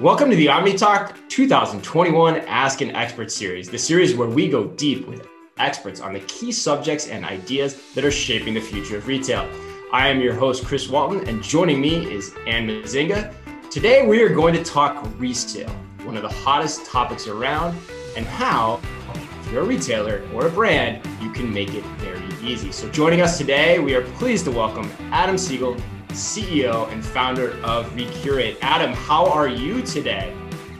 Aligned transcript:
Welcome 0.00 0.28
to 0.28 0.36
the 0.36 0.48
Omni 0.48 0.76
Talk 0.76 1.16
2021 1.28 2.36
Ask 2.40 2.82
an 2.82 2.90
Expert 2.90 3.32
series, 3.32 3.70
the 3.70 3.78
series 3.78 4.14
where 4.14 4.28
we 4.28 4.50
go 4.50 4.64
deep 4.64 5.08
with 5.08 5.26
experts 5.56 6.00
on 6.00 6.12
the 6.12 6.20
key 6.20 6.52
subjects 6.52 7.08
and 7.08 7.24
ideas 7.24 7.80
that 7.94 8.04
are 8.04 8.10
shaping 8.10 8.52
the 8.52 8.60
future 8.60 8.98
of 8.98 9.06
retail. 9.06 9.48
I 9.92 10.08
am 10.08 10.20
your 10.20 10.34
host, 10.34 10.66
Chris 10.66 10.88
Walton, 10.88 11.26
and 11.28 11.42
joining 11.42 11.80
me 11.80 12.12
is 12.12 12.34
Anne 12.46 12.66
Mezzenga. 12.66 13.32
Today, 13.70 14.06
we 14.06 14.20
are 14.22 14.28
going 14.28 14.52
to 14.54 14.62
talk 14.62 15.06
resale, 15.18 15.70
one 16.02 16.16
of 16.16 16.22
the 16.22 16.28
hottest 16.28 16.84
topics 16.84 17.26
around, 17.26 17.74
and 18.16 18.26
how, 18.26 18.80
if 19.14 19.52
you're 19.52 19.62
a 19.62 19.64
retailer 19.64 20.22
or 20.34 20.48
a 20.48 20.50
brand, 20.50 21.06
you 21.22 21.32
can 21.32 21.50
make 21.50 21.72
it 21.72 21.84
very 21.98 22.22
easy. 22.42 22.72
So, 22.72 22.90
joining 22.90 23.22
us 23.22 23.38
today, 23.38 23.78
we 23.78 23.94
are 23.94 24.02
pleased 24.02 24.44
to 24.44 24.50
welcome 24.50 24.90
Adam 25.12 25.38
Siegel, 25.38 25.76
CEO 26.14 26.90
and 26.92 27.04
founder 27.04 27.54
of 27.64 27.94
Recurate. 27.94 28.56
Adam, 28.62 28.92
how 28.92 29.26
are 29.26 29.48
you 29.48 29.82
today? 29.82 30.34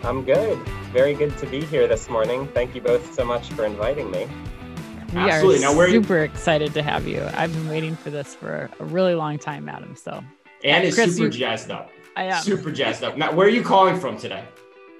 I'm 0.04 0.24
good. 0.24 0.58
Very 0.92 1.14
good 1.14 1.36
to 1.38 1.46
be 1.46 1.64
here 1.64 1.88
this 1.88 2.08
morning. 2.08 2.46
Thank 2.54 2.74
you 2.74 2.80
both 2.80 3.14
so 3.14 3.24
much 3.24 3.50
for 3.50 3.64
inviting 3.64 4.10
me. 4.10 4.28
We 5.12 5.18
Absolutely. 5.20 5.64
are 5.64 5.74
now, 5.74 5.86
super 5.86 6.18
you... 6.18 6.22
excited 6.22 6.72
to 6.74 6.82
have 6.82 7.06
you. 7.06 7.22
I've 7.34 7.52
been 7.52 7.68
waiting 7.68 7.96
for 7.96 8.10
this 8.10 8.34
for 8.34 8.70
a 8.78 8.84
really 8.84 9.14
long 9.14 9.38
time, 9.38 9.68
Adam. 9.68 9.96
So, 9.96 10.22
and 10.62 10.84
is 10.84 10.96
super 10.96 11.24
you... 11.24 11.30
jazzed 11.30 11.70
up. 11.70 11.90
I 12.16 12.24
am 12.24 12.42
super 12.42 12.70
jazzed 12.70 13.02
up. 13.02 13.16
Now, 13.16 13.32
where 13.32 13.46
are 13.46 13.50
you 13.50 13.62
calling 13.62 13.98
from 13.98 14.16
today? 14.16 14.44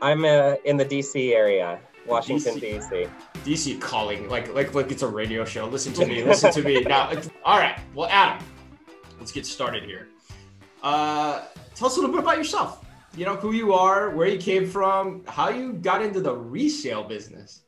I'm 0.03 0.25
uh, 0.25 0.55
in 0.65 0.77
the 0.77 0.85
DC 0.85 1.33
area, 1.33 1.81
Washington 2.07 2.59
DC. 2.59 2.91
DC. 2.91 3.11
DC 3.45 3.81
calling 3.81 4.29
like 4.29 4.53
like 4.55 4.75
like 4.75 4.91
it's 4.91 5.03
a 5.03 5.09
radio 5.09 5.45
show. 5.45 5.67
Listen 5.67 5.93
to 5.95 6.07
me. 6.07 6.25
Listen 6.25 6.53
to 6.53 6.63
me. 6.63 6.83
Now, 6.89 7.13
all 7.45 7.59
right. 7.59 7.79
Well, 7.95 8.09
Adam, 8.11 8.45
let's 9.19 9.33
get 9.33 9.47
started 9.47 9.85
here. 9.85 10.09
Uh, 10.85 11.41
tell 11.75 11.89
us 11.89 11.97
a 11.97 12.01
little 12.01 12.15
bit 12.15 12.23
about 12.23 12.37
yourself. 12.37 12.85
You 13.17 13.25
know 13.25 13.37
who 13.37 13.53
you 13.53 13.73
are, 13.73 14.11
where 14.11 14.29
you 14.29 14.39
came 14.39 14.69
from, 14.69 15.25
how 15.27 15.49
you 15.49 15.73
got 15.73 16.03
into 16.03 16.21
the 16.21 16.35
resale 16.35 17.05
business. 17.05 17.63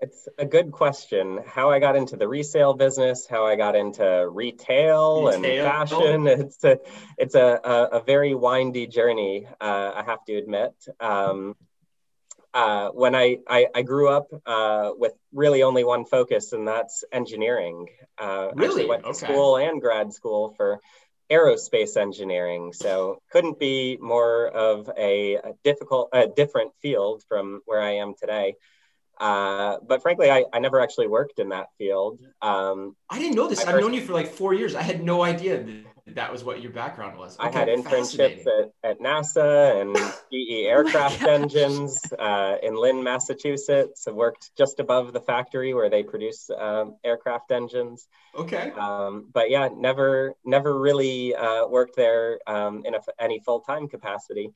It's 0.00 0.26
a 0.38 0.46
good 0.46 0.72
question. 0.72 1.40
How 1.46 1.70
I 1.70 1.78
got 1.80 1.96
into 1.96 2.16
the 2.16 2.26
resale 2.26 2.72
business, 2.72 3.26
how 3.26 3.46
I 3.46 3.56
got 3.56 3.76
into 3.76 4.26
retail, 4.28 5.26
retail. 5.26 5.34
and 5.34 5.44
fashion. 5.44 6.26
It's 6.46 6.64
a 6.64 6.78
it's 7.18 7.34
a, 7.34 7.60
a, 7.62 7.98
a 7.98 8.00
very 8.00 8.34
windy 8.34 8.86
journey. 8.86 9.46
Uh, 9.60 9.92
I 9.94 10.02
have 10.06 10.24
to 10.24 10.34
admit. 10.34 10.72
Um, 10.98 11.56
uh, 12.54 12.88
when 12.90 13.14
I, 13.14 13.38
I, 13.48 13.66
I 13.74 13.82
grew 13.82 14.10
up 14.10 14.28
uh, 14.44 14.90
with 14.96 15.14
really 15.32 15.62
only 15.62 15.84
one 15.84 16.04
focus, 16.04 16.52
and 16.52 16.68
that's 16.68 17.02
engineering. 17.10 17.86
Uh, 18.18 18.48
really, 18.54 18.86
went 18.86 19.04
to 19.04 19.10
okay. 19.10 19.26
school 19.26 19.56
and 19.56 19.80
grad 19.80 20.12
school 20.12 20.54
for 20.56 20.80
aerospace 21.32 21.96
engineering. 21.96 22.72
So 22.72 23.18
couldn't 23.30 23.58
be 23.58 23.98
more 24.00 24.48
of 24.48 24.90
a, 24.96 25.34
a 25.36 25.52
difficult, 25.64 26.10
a 26.12 26.26
different 26.26 26.72
field 26.82 27.22
from 27.28 27.62
where 27.66 27.80
I 27.80 27.92
am 27.96 28.14
today. 28.14 28.54
Uh, 29.18 29.76
but 29.86 30.02
frankly, 30.02 30.30
I, 30.30 30.44
I 30.52 30.58
never 30.58 30.80
actually 30.80 31.06
worked 31.06 31.38
in 31.38 31.50
that 31.50 31.68
field. 31.78 32.20
Um, 32.40 32.96
I 33.08 33.18
didn't 33.18 33.36
know 33.36 33.48
this. 33.48 33.64
I've 33.64 33.80
known 33.80 33.94
you 33.94 34.00
for 34.00 34.12
like 34.12 34.28
four 34.28 34.52
years. 34.52 34.74
I 34.74 34.82
had 34.82 35.02
no 35.02 35.22
idea 35.22 35.64
that, 36.06 36.32
was 36.32 36.44
what 36.44 36.62
your 36.62 36.72
background 36.72 37.18
was. 37.18 37.38
Okay, 37.38 37.48
I 37.48 37.52
had 37.52 37.68
internships 37.68 38.44
at, 38.46 38.72
at 38.82 39.00
NASA 39.00 39.80
and 39.80 39.96
GE 40.32 40.66
aircraft 40.66 41.22
oh 41.24 41.30
engines 41.30 42.00
uh, 42.18 42.56
in 42.62 42.74
Lynn, 42.74 43.02
Massachusetts. 43.02 44.06
I 44.08 44.12
worked 44.12 44.50
just 44.56 44.80
above 44.80 45.12
the 45.12 45.20
factory 45.20 45.74
where 45.74 45.90
they 45.90 46.02
produce 46.02 46.50
um, 46.50 46.96
aircraft 47.04 47.50
engines. 47.52 48.08
Okay. 48.34 48.72
Um, 48.72 49.28
but 49.32 49.50
yeah, 49.50 49.68
never 49.74 50.34
never 50.44 50.78
really 50.78 51.34
uh, 51.34 51.66
worked 51.66 51.96
there 51.96 52.40
um, 52.46 52.82
in 52.84 52.94
a, 52.94 53.00
any 53.18 53.40
full 53.40 53.60
time 53.60 53.88
capacity. 53.88 54.50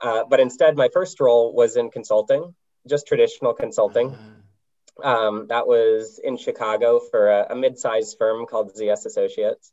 Uh, 0.00 0.22
but 0.28 0.40
instead, 0.40 0.76
my 0.76 0.88
first 0.92 1.18
role 1.20 1.54
was 1.54 1.76
in 1.76 1.90
consulting 1.90 2.54
just 2.88 3.06
traditional 3.06 3.54
consulting. 3.54 4.10
Mm-hmm. 4.10 5.06
Um, 5.06 5.46
that 5.48 5.66
was 5.66 6.20
in 6.22 6.36
Chicago 6.36 6.98
for 6.98 7.30
a, 7.30 7.46
a 7.50 7.56
mid-sized 7.56 8.16
firm 8.18 8.46
called 8.46 8.74
ZS 8.74 9.06
Associates. 9.06 9.72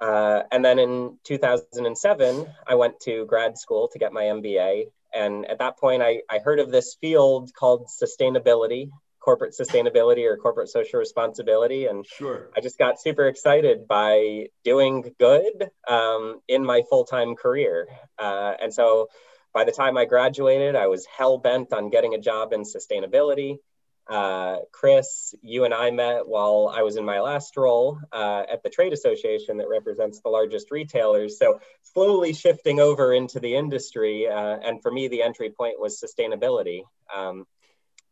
Uh, 0.00 0.42
and 0.50 0.64
then 0.64 0.78
in 0.78 1.18
2007, 1.24 2.46
I 2.66 2.74
went 2.74 3.00
to 3.00 3.24
grad 3.26 3.58
school 3.58 3.88
to 3.92 3.98
get 3.98 4.12
my 4.12 4.24
MBA. 4.24 4.86
And 5.14 5.46
at 5.46 5.58
that 5.60 5.78
point, 5.78 6.02
I, 6.02 6.22
I 6.28 6.38
heard 6.38 6.58
of 6.58 6.70
this 6.70 6.96
field 7.00 7.52
called 7.54 7.86
sustainability, 7.86 8.90
corporate 9.20 9.54
sustainability 9.58 10.30
or 10.30 10.36
corporate 10.36 10.68
social 10.68 10.98
responsibility. 10.98 11.86
And 11.86 12.04
sure. 12.06 12.50
I 12.56 12.60
just 12.60 12.78
got 12.78 13.00
super 13.00 13.28
excited 13.28 13.86
by 13.88 14.48
doing 14.64 15.14
good 15.18 15.70
um, 15.88 16.40
in 16.48 16.64
my 16.64 16.82
full 16.90 17.04
time 17.04 17.36
career. 17.36 17.88
Uh, 18.18 18.54
and 18.60 18.74
so 18.74 19.08
by 19.54 19.64
the 19.64 19.72
time 19.72 19.96
I 19.96 20.04
graduated, 20.04 20.74
I 20.74 20.88
was 20.88 21.06
hell 21.06 21.38
bent 21.38 21.72
on 21.72 21.88
getting 21.88 22.14
a 22.14 22.18
job 22.18 22.52
in 22.52 22.62
sustainability. 22.62 23.58
Uh, 24.06 24.58
Chris, 24.70 25.34
you 25.40 25.64
and 25.64 25.72
I 25.72 25.90
met 25.90 26.26
while 26.26 26.70
I 26.74 26.82
was 26.82 26.96
in 26.96 27.04
my 27.04 27.20
last 27.20 27.56
role 27.56 27.98
uh, 28.12 28.44
at 28.52 28.62
the 28.62 28.68
trade 28.68 28.92
association 28.92 29.56
that 29.58 29.68
represents 29.68 30.20
the 30.20 30.28
largest 30.28 30.70
retailers. 30.70 31.38
So, 31.38 31.60
slowly 31.82 32.34
shifting 32.34 32.80
over 32.80 33.14
into 33.14 33.40
the 33.40 33.54
industry. 33.56 34.28
Uh, 34.28 34.58
and 34.62 34.82
for 34.82 34.90
me, 34.90 35.08
the 35.08 35.22
entry 35.22 35.50
point 35.50 35.80
was 35.80 36.02
sustainability. 36.02 36.82
Um, 37.14 37.46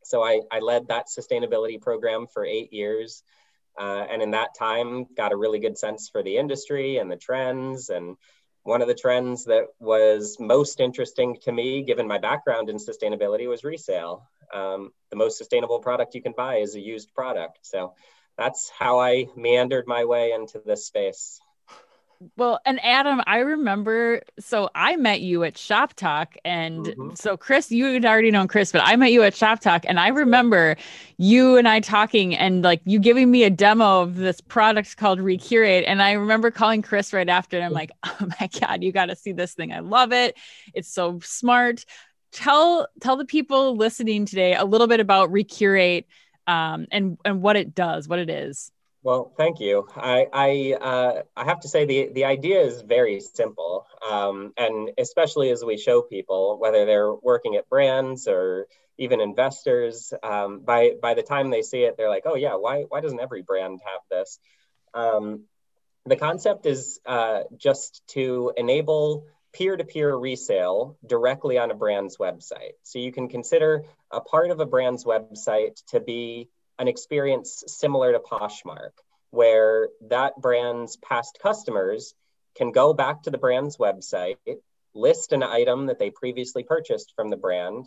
so, 0.02 0.22
I, 0.22 0.40
I, 0.50 0.60
led 0.60 0.88
that 0.88 1.06
sustainability 1.06 1.80
program 1.80 2.26
for 2.26 2.44
eight 2.44 2.72
years. 2.72 3.22
Uh, 3.78 4.04
and 4.10 4.22
in 4.22 4.30
that 4.30 4.54
time, 4.58 5.06
got 5.14 5.32
a 5.32 5.36
really 5.36 5.58
good 5.58 5.76
sense 5.76 6.08
for 6.08 6.22
the 6.22 6.38
industry 6.38 6.98
and 6.98 7.10
the 7.10 7.16
trends 7.16 7.90
and 7.90 8.16
one 8.64 8.82
of 8.82 8.88
the 8.88 8.94
trends 8.94 9.44
that 9.46 9.64
was 9.80 10.36
most 10.38 10.80
interesting 10.80 11.36
to 11.42 11.52
me, 11.52 11.82
given 11.82 12.06
my 12.06 12.18
background 12.18 12.68
in 12.70 12.76
sustainability, 12.76 13.48
was 13.48 13.64
resale. 13.64 14.28
Um, 14.54 14.92
the 15.10 15.16
most 15.16 15.38
sustainable 15.38 15.80
product 15.80 16.14
you 16.14 16.22
can 16.22 16.34
buy 16.36 16.56
is 16.56 16.74
a 16.74 16.80
used 16.80 17.12
product. 17.14 17.58
So 17.62 17.94
that's 18.38 18.70
how 18.70 19.00
I 19.00 19.26
meandered 19.36 19.86
my 19.86 20.04
way 20.04 20.32
into 20.32 20.62
this 20.64 20.86
space. 20.86 21.40
Well, 22.36 22.60
and 22.64 22.82
Adam, 22.84 23.22
I 23.26 23.38
remember. 23.38 24.22
So 24.38 24.70
I 24.74 24.96
met 24.96 25.20
you 25.20 25.44
at 25.44 25.54
Shoptalk, 25.54 26.36
and 26.44 26.86
mm-hmm. 26.86 27.14
so 27.14 27.36
Chris, 27.36 27.70
you 27.70 27.86
had 27.86 28.04
already 28.04 28.30
known 28.30 28.48
Chris, 28.48 28.72
but 28.72 28.82
I 28.84 28.96
met 28.96 29.12
you 29.12 29.22
at 29.22 29.34
Shoptalk, 29.34 29.84
and 29.86 29.98
I 29.98 30.08
remember 30.08 30.76
you 31.18 31.56
and 31.56 31.66
I 31.66 31.80
talking, 31.80 32.34
and 32.34 32.62
like 32.62 32.80
you 32.84 32.98
giving 32.98 33.30
me 33.30 33.44
a 33.44 33.50
demo 33.50 34.02
of 34.02 34.16
this 34.16 34.40
product 34.40 34.96
called 34.96 35.20
Recurate, 35.20 35.84
and 35.86 36.02
I 36.02 36.12
remember 36.12 36.50
calling 36.50 36.82
Chris 36.82 37.12
right 37.12 37.28
after, 37.28 37.56
and 37.56 37.64
I'm 37.64 37.72
like, 37.72 37.90
"Oh 38.04 38.28
my 38.40 38.48
god, 38.60 38.82
you 38.82 38.92
got 38.92 39.06
to 39.06 39.16
see 39.16 39.32
this 39.32 39.54
thing! 39.54 39.72
I 39.72 39.80
love 39.80 40.12
it. 40.12 40.36
It's 40.74 40.92
so 40.92 41.20
smart." 41.22 41.84
Tell 42.32 42.88
tell 43.00 43.16
the 43.16 43.26
people 43.26 43.76
listening 43.76 44.24
today 44.24 44.54
a 44.54 44.64
little 44.64 44.86
bit 44.86 45.00
about 45.00 45.30
Recurate 45.30 46.06
um, 46.46 46.86
and 46.90 47.18
and 47.24 47.42
what 47.42 47.56
it 47.56 47.74
does, 47.74 48.08
what 48.08 48.18
it 48.18 48.30
is. 48.30 48.70
Well, 49.04 49.32
thank 49.36 49.58
you. 49.58 49.88
I 49.96 50.26
I, 50.32 50.76
uh, 50.80 51.22
I 51.36 51.44
have 51.44 51.60
to 51.60 51.68
say 51.68 51.86
the 51.86 52.10
the 52.14 52.24
idea 52.24 52.60
is 52.60 52.82
very 52.82 53.20
simple, 53.20 53.84
um, 54.08 54.52
and 54.56 54.90
especially 54.96 55.50
as 55.50 55.64
we 55.64 55.76
show 55.76 56.02
people, 56.02 56.58
whether 56.60 56.84
they're 56.86 57.12
working 57.12 57.56
at 57.56 57.68
brands 57.68 58.28
or 58.28 58.68
even 58.98 59.20
investors, 59.20 60.12
um, 60.22 60.60
by 60.60 60.92
by 61.02 61.14
the 61.14 61.22
time 61.22 61.50
they 61.50 61.62
see 61.62 61.82
it, 61.82 61.96
they're 61.96 62.08
like, 62.08 62.22
oh 62.26 62.36
yeah, 62.36 62.54
why 62.54 62.82
why 62.82 63.00
doesn't 63.00 63.20
every 63.20 63.42
brand 63.42 63.80
have 63.84 64.02
this? 64.08 64.38
Um, 64.94 65.46
the 66.06 66.16
concept 66.16 66.66
is 66.66 67.00
uh, 67.04 67.42
just 67.56 68.02
to 68.08 68.52
enable 68.56 69.26
peer-to-peer 69.52 70.14
resale 70.16 70.96
directly 71.06 71.58
on 71.58 71.70
a 71.70 71.74
brand's 71.74 72.16
website. 72.18 72.72
So 72.84 72.98
you 72.98 73.12
can 73.12 73.28
consider 73.28 73.84
a 74.10 74.20
part 74.20 74.50
of 74.50 74.60
a 74.60 74.66
brand's 74.66 75.04
website 75.04 75.82
to 75.88 76.00
be 76.00 76.48
an 76.82 76.88
experience 76.88 77.62
similar 77.68 78.12
to 78.12 78.18
Poshmark, 78.18 78.90
where 79.30 79.88
that 80.08 80.34
brand's 80.36 80.96
past 80.96 81.38
customers 81.40 82.12
can 82.56 82.72
go 82.72 82.92
back 82.92 83.22
to 83.22 83.30
the 83.30 83.38
brand's 83.38 83.76
website, 83.76 84.36
list 84.92 85.32
an 85.32 85.44
item 85.44 85.86
that 85.86 86.00
they 86.00 86.10
previously 86.10 86.64
purchased 86.64 87.12
from 87.14 87.30
the 87.30 87.36
brand, 87.36 87.86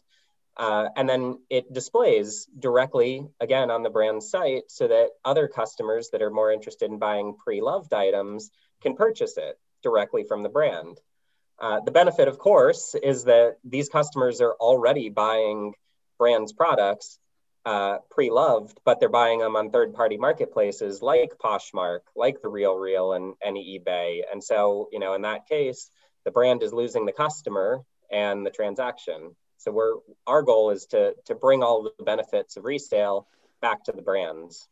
uh, 0.55 0.87
and 0.95 1.09
then 1.09 1.37
it 1.49 1.71
displays 1.73 2.47
directly 2.57 3.27
again 3.41 3.69
on 3.69 3.83
the 3.83 3.89
brand 3.89 4.23
site 4.23 4.63
so 4.69 4.87
that 4.87 5.09
other 5.25 5.49
customers 5.49 6.09
that 6.13 6.21
are 6.21 6.31
more 6.31 6.53
interested 6.53 6.89
in 6.89 6.97
buying 6.97 7.35
pre 7.35 7.61
loved 7.61 7.93
items 7.93 8.49
can 8.81 8.95
purchase 8.95 9.35
it 9.35 9.59
directly 9.83 10.23
from 10.23 10.41
the 10.41 10.49
brand. 10.49 10.97
Uh, 11.59 11.81
the 11.81 11.91
benefit, 11.91 12.29
of 12.29 12.37
course, 12.37 12.95
is 12.95 13.25
that 13.25 13.57
these 13.65 13.89
customers 13.89 14.39
are 14.39 14.53
already 14.53 15.09
buying 15.09 15.73
brands 16.17 16.53
products 16.53 17.19
uh, 17.65 17.97
pre-loved, 18.11 18.79
but 18.85 18.99
they're 18.99 19.09
buying 19.09 19.39
them 19.39 19.55
on 19.55 19.71
third-party 19.71 20.17
marketplaces 20.17 21.01
like 21.01 21.31
Poshmark, 21.43 22.01
like 22.15 22.41
the 22.41 22.49
Real 22.49 22.75
Real 22.75 23.13
and, 23.13 23.33
and 23.43 23.57
eBay. 23.57 24.21
And 24.31 24.43
so, 24.43 24.89
you 24.91 24.99
know, 24.99 25.13
in 25.13 25.23
that 25.23 25.47
case, 25.47 25.89
the 26.25 26.31
brand 26.31 26.63
is 26.63 26.73
losing 26.73 27.05
the 27.05 27.11
customer 27.11 27.81
and 28.11 28.45
the 28.45 28.51
transaction. 28.51 29.35
So 29.57 29.71
we're 29.71 29.93
our 30.27 30.43
goal 30.43 30.71
is 30.71 30.85
to 30.87 31.15
to 31.25 31.35
bring 31.35 31.63
all 31.63 31.83
the 31.83 32.03
benefits 32.03 32.57
of 32.57 32.65
resale 32.65 33.27
back 33.61 33.83
to 33.85 33.91
the 33.91 34.01
brands. 34.01 34.67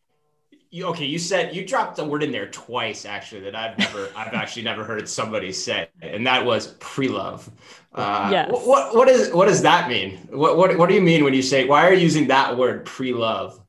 You, 0.72 0.86
okay, 0.88 1.06
you 1.06 1.20
said 1.20 1.56
you 1.56 1.66
dropped 1.66 1.98
the 1.98 2.06
word 2.06 2.24
in 2.24 2.32
there 2.32 2.50
twice 2.50 3.06
actually 3.06 3.42
that 3.42 3.56
I've 3.56 3.78
never, 3.78 4.10
I've 4.16 4.34
actually 4.34 4.64
never 4.64 4.84
heard 4.84 5.08
somebody 5.08 5.52
say, 5.52 5.88
and 6.02 6.26
that 6.26 6.46
was 6.46 6.76
pre-love. 6.80 7.50
Uh, 7.94 8.30
yes. 8.32 8.50
What 8.52 8.96
what 8.96 9.08
is 9.08 9.32
what 9.32 9.48
does 9.48 9.62
that 9.62 9.88
mean? 9.88 10.18
What 10.32 10.58
what 10.58 10.78
what 10.78 10.90
do 10.90 10.96
you 10.96 11.02
mean 11.02 11.24
when 11.24 11.34
you 11.34 11.44
say 11.44 11.66
why 11.66 11.88
are 11.88 11.94
you 11.94 12.02
using 12.02 12.28
that 12.28 12.58
word 12.58 12.86
pre-love? 12.86 13.60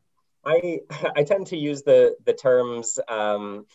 I 0.45 0.81
I 1.17 1.25
tend 1.25 1.49
to 1.49 1.57
use 1.57 1.83
the 1.83 2.17
the 2.25 2.33
terms 2.33 2.99
um, 3.09 3.67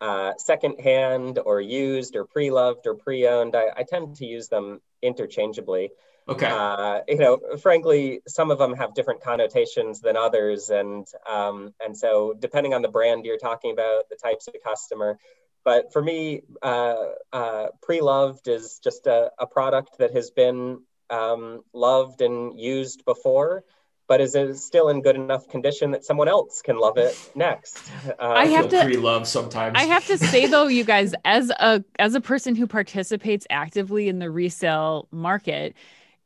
uh, 0.00 0.32
secondhand 0.36 1.38
or 1.38 1.60
used 1.60 2.16
or 2.16 2.26
pre-loved 2.26 2.86
or 2.86 2.94
pre-owned. 2.94 3.56
I, 3.56 3.70
I 3.76 3.82
tend 3.84 4.16
to 4.16 4.26
use 4.26 4.48
them 4.48 4.82
interchangeably. 5.00 5.90
Okay. 6.26 6.46
Uh, 6.46 7.00
you 7.06 7.18
know, 7.18 7.38
frankly, 7.60 8.20
some 8.26 8.50
of 8.50 8.58
them 8.58 8.74
have 8.74 8.94
different 8.94 9.22
connotations 9.22 10.00
than 10.00 10.16
others, 10.16 10.70
and 10.70 11.06
um, 11.30 11.74
and 11.84 11.96
so 11.96 12.34
depending 12.38 12.72
on 12.72 12.80
the 12.80 12.88
brand 12.88 13.26
you're 13.26 13.38
talking 13.38 13.72
about, 13.72 14.08
the 14.08 14.16
types 14.16 14.48
of 14.48 14.54
customer. 14.64 15.18
But 15.64 15.92
for 15.92 16.02
me, 16.02 16.42
uh, 16.62 16.96
uh, 17.32 17.66
pre-loved 17.82 18.48
is 18.48 18.80
just 18.82 19.06
a, 19.06 19.32
a 19.38 19.46
product 19.46 19.98
that 19.98 20.12
has 20.12 20.30
been 20.30 20.80
um, 21.08 21.62
loved 21.72 22.20
and 22.20 22.58
used 22.58 23.04
before, 23.06 23.64
but 24.06 24.20
is 24.20 24.34
it 24.34 24.56
still 24.56 24.90
in 24.90 25.00
good 25.00 25.16
enough 25.16 25.48
condition 25.48 25.92
that 25.92 26.04
someone 26.04 26.28
else 26.28 26.60
can 26.62 26.76
love 26.76 26.98
it 26.98 27.18
next? 27.34 27.78
Uh, 28.06 28.12
I 28.18 28.46
have 28.46 28.68
to 28.70 28.82
pre-love 28.82 29.26
sometimes. 29.26 29.76
I 29.78 29.84
have 29.84 30.06
to 30.06 30.18
say 30.18 30.46
though, 30.50 30.68
you 30.68 30.84
guys, 30.84 31.14
as 31.24 31.50
a 31.50 31.84
as 31.98 32.14
a 32.14 32.20
person 32.20 32.54
who 32.54 32.66
participates 32.66 33.46
actively 33.50 34.08
in 34.08 34.18
the 34.18 34.30
resale 34.30 35.08
market 35.10 35.74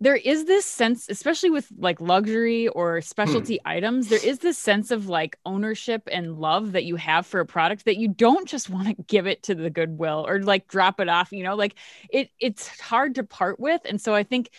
there 0.00 0.16
is 0.16 0.44
this 0.44 0.64
sense 0.64 1.08
especially 1.08 1.50
with 1.50 1.68
like 1.78 2.00
luxury 2.00 2.68
or 2.68 3.00
specialty 3.00 3.58
hmm. 3.62 3.68
items 3.68 4.08
there 4.08 4.24
is 4.24 4.38
this 4.38 4.56
sense 4.56 4.90
of 4.90 5.08
like 5.08 5.38
ownership 5.44 6.08
and 6.12 6.38
love 6.38 6.72
that 6.72 6.84
you 6.84 6.96
have 6.96 7.26
for 7.26 7.40
a 7.40 7.46
product 7.46 7.84
that 7.84 7.96
you 7.96 8.08
don't 8.08 8.48
just 8.48 8.70
want 8.78 8.86
to 8.86 8.94
give 9.04 9.26
it 9.26 9.42
to 9.42 9.54
the 9.54 9.70
goodwill 9.70 10.24
or 10.28 10.40
like 10.40 10.68
drop 10.68 11.00
it 11.00 11.08
off 11.08 11.32
you 11.32 11.42
know? 11.42 11.56
Like 11.56 11.74
it 12.10 12.30
it's 12.38 12.68
hard 12.80 13.14
to 13.16 13.24
part 13.24 13.58
with 13.58 13.80
and 13.84 14.00
so 14.00 14.14
i 14.14 14.22
think 14.22 14.50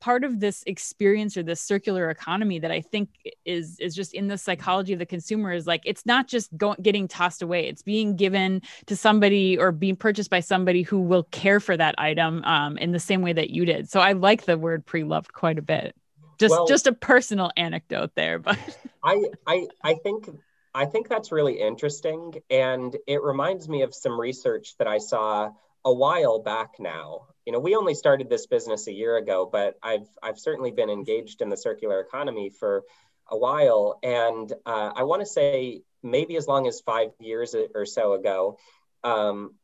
part 0.00 0.24
of 0.24 0.40
this 0.40 0.62
experience 0.66 1.36
or 1.36 1.42
this 1.42 1.60
circular 1.60 2.10
economy 2.10 2.58
that 2.58 2.70
i 2.70 2.80
think 2.80 3.08
is 3.44 3.78
is 3.80 3.94
just 3.94 4.14
in 4.14 4.28
the 4.28 4.38
psychology 4.38 4.92
of 4.92 4.98
the 4.98 5.06
consumer 5.06 5.52
is 5.52 5.66
like 5.66 5.82
it's 5.84 6.06
not 6.06 6.28
just 6.28 6.56
going 6.56 6.76
getting 6.82 7.08
tossed 7.08 7.42
away. 7.42 7.66
It's 7.66 7.82
being 7.82 8.16
given 8.16 8.62
to 8.86 8.96
somebody 8.96 9.58
or 9.58 9.72
being 9.72 9.96
purchased 9.96 10.30
by 10.30 10.40
somebody 10.40 10.82
who 10.82 11.00
will 11.00 11.24
care 11.24 11.60
for 11.60 11.76
that 11.76 11.94
item 11.98 12.44
um, 12.44 12.78
in 12.78 12.92
the 12.92 13.00
same 13.00 13.22
way 13.22 13.32
that 13.32 13.50
you 13.50 13.64
did. 13.64 13.90
So 13.90 14.00
i 14.00 14.12
like 14.12 14.44
the 14.44 14.58
word 14.58 14.83
pre-loved 14.86 15.32
quite 15.32 15.58
a 15.58 15.62
bit. 15.62 15.94
Just 16.38 16.52
well, 16.52 16.66
just 16.66 16.86
a 16.86 16.92
personal 16.92 17.50
anecdote 17.56 18.12
there, 18.14 18.38
but 18.38 18.58
I 19.04 19.24
I 19.46 19.68
I 19.82 19.94
think 19.94 20.28
I 20.74 20.86
think 20.86 21.08
that's 21.08 21.30
really 21.30 21.60
interesting 21.60 22.34
and 22.50 22.96
it 23.06 23.22
reminds 23.22 23.68
me 23.68 23.82
of 23.82 23.94
some 23.94 24.20
research 24.20 24.76
that 24.78 24.88
I 24.88 24.98
saw 24.98 25.50
a 25.84 25.92
while 25.92 26.40
back 26.40 26.80
now. 26.80 27.26
You 27.46 27.52
know, 27.52 27.60
we 27.60 27.76
only 27.76 27.94
started 27.94 28.28
this 28.28 28.46
business 28.46 28.88
a 28.88 28.92
year 28.92 29.16
ago, 29.16 29.48
but 29.50 29.76
I've 29.82 30.08
I've 30.22 30.38
certainly 30.38 30.72
been 30.72 30.90
engaged 30.90 31.42
in 31.42 31.48
the 31.48 31.56
circular 31.56 32.00
economy 32.00 32.50
for 32.50 32.82
a 33.28 33.38
while 33.38 33.98
and 34.02 34.52
uh, 34.66 34.92
I 34.94 35.04
want 35.04 35.22
to 35.22 35.26
say 35.26 35.82
maybe 36.02 36.36
as 36.36 36.46
long 36.46 36.66
as 36.66 36.82
5 36.82 37.12
years 37.20 37.54
or 37.74 37.86
so 37.86 38.12
ago 38.12 38.58
um, 39.02 39.54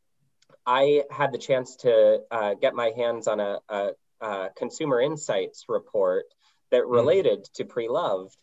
I 0.65 1.03
had 1.09 1.31
the 1.31 1.37
chance 1.37 1.75
to 1.77 2.21
uh, 2.29 2.53
get 2.55 2.75
my 2.75 2.91
hands 2.95 3.27
on 3.27 3.39
a, 3.39 3.59
a, 3.69 3.89
uh, 4.21 4.49
consumer 4.55 5.01
insights 5.01 5.65
report 5.67 6.25
that 6.71 6.83
hmm. 6.83 6.91
related 6.91 7.39
mm. 7.39 7.53
to 7.53 7.65
pre-loved 7.65 8.35